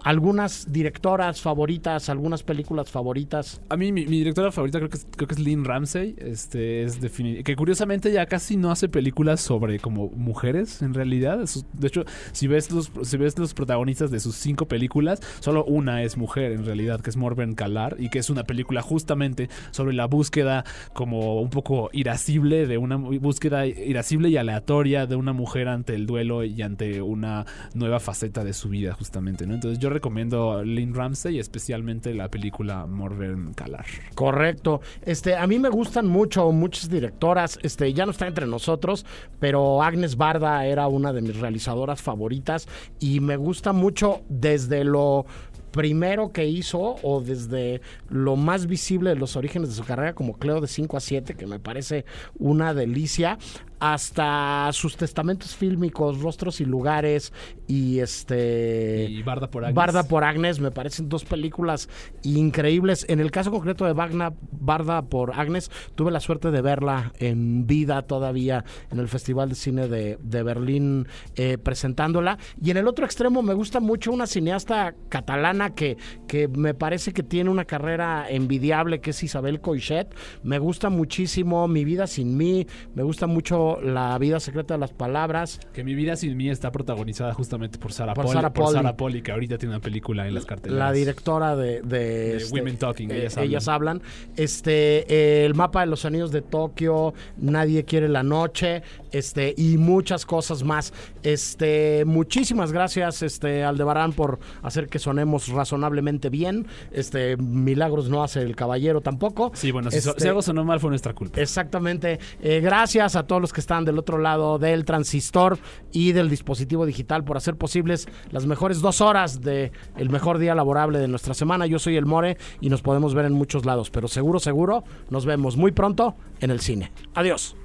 [0.02, 3.60] algunas directoras favoritas, algunas películas favoritas.
[3.68, 6.16] A mí mi, directora favorita creo que es, creo que es Lynn Ramsey.
[6.18, 6.98] Este es
[7.44, 11.40] que curiosamente ya casi no hace películas sobre como mujeres en realidad.
[11.72, 16.02] De hecho, si ves los si ves los protagonistas de sus cinco películas, solo una
[16.02, 19.94] es mujer en realidad, que es Morben Calar y que es una película justamente sobre
[19.94, 25.68] la búsqueda como un poco irascible de una búsqueda irascible y aleatoria de una mujer
[25.68, 29.44] ante el duelo y ante una nueva faceta de su vida justamente.
[29.44, 33.86] Entonces yo recomiendo Lynn Ramsey, especialmente la película Morven Calar.
[34.14, 34.80] Correcto.
[35.02, 37.58] Este, a mí me gustan mucho muchas directoras.
[37.62, 39.04] Este, ya no está entre nosotros,
[39.38, 42.68] pero Agnes Barda era una de mis realizadoras favoritas
[42.98, 45.26] y me gusta mucho desde lo
[45.70, 50.34] primero que hizo o desde lo más visible de los orígenes de su carrera como
[50.34, 52.04] Cleo de 5 a 7, que me parece
[52.38, 53.38] una delicia,
[53.80, 57.32] hasta sus testamentos fílmicos, Rostros y Lugares
[57.66, 59.74] y este Y Barda por Agnes.
[59.74, 61.88] Barda por Agnes, me parecen dos películas
[62.22, 63.06] increíbles.
[63.08, 67.66] En el caso concreto de Bagna, Barda por Agnes, tuve la suerte de verla en
[67.66, 72.38] vida todavía en el Festival de Cine de, de Berlín eh, presentándola.
[72.62, 75.96] Y en el otro extremo me gusta mucho una cineasta catalana que,
[76.28, 80.14] que me parece que tiene una carrera envidiable, que es Isabel Coixet.
[80.42, 84.92] Me gusta muchísimo Mi vida sin mí, me gusta mucho La vida secreta de las
[84.92, 85.60] palabras.
[85.72, 88.76] Que mi vida sin mí está protagonizada justamente por Sara Por Sarah por Pauli.
[88.78, 90.78] Sarah Pauli, que ahorita tiene una película en las carteleras.
[90.78, 93.98] La directora de, de, este, Women Talking, eh, ellas hablan.
[93.98, 94.02] hablan.
[94.36, 99.76] Este, eh, el mapa de los anillos de Tokio, Nadie quiere la noche, este, y
[99.76, 100.92] muchas cosas más.
[101.22, 106.66] Este, muchísimas gracias, este, Aldebarán, por hacer que sonemos razonablemente bien.
[106.92, 109.52] Este, milagros no hace el caballero tampoco.
[109.54, 111.40] Sí, bueno, si, so- Este, si algo sonó mal fue nuestra culpa.
[111.40, 112.18] Exactamente.
[112.42, 115.58] Eh, gracias a todos los que están del otro lado del transistor
[115.92, 120.54] y del dispositivo digital por hacer posibles las mejores dos horas de el mejor día
[120.54, 121.66] laborable de nuestra semana.
[121.66, 125.26] Yo soy el More y nos podemos ver en muchos lados, pero seguro, seguro, nos
[125.26, 126.90] vemos muy pronto en el cine.
[127.14, 127.56] Adiós.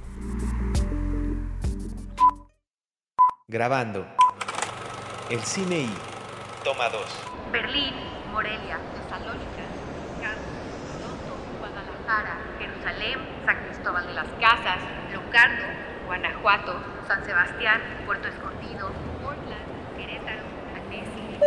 [3.48, 4.06] Grabando.
[5.30, 5.90] El cine y.
[6.64, 7.02] Toma 2.
[7.52, 7.94] Berlín,
[8.32, 9.64] Morelia, Tesalónica,
[10.20, 14.80] Cancún, Toronto, Guadalajara, Jerusalén, San Cristóbal de las Casas,
[15.14, 18.92] Locarno, Guanajuato, San Sebastián, Puerto Escondido,
[19.22, 20.44] Portland, Querétaro,
[20.76, 21.40] Annecy.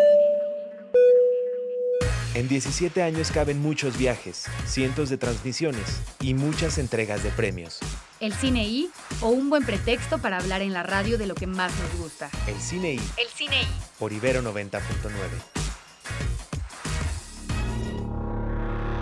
[2.35, 7.79] En 17 años caben muchos viajes, cientos de transmisiones y muchas entregas de premios.
[8.21, 8.91] El cine I
[9.21, 12.29] o un buen pretexto para hablar en la radio de lo que más nos gusta.
[12.47, 13.01] El cine y.
[13.17, 13.67] El cine I.
[13.99, 15.68] Por Ibero 90.9.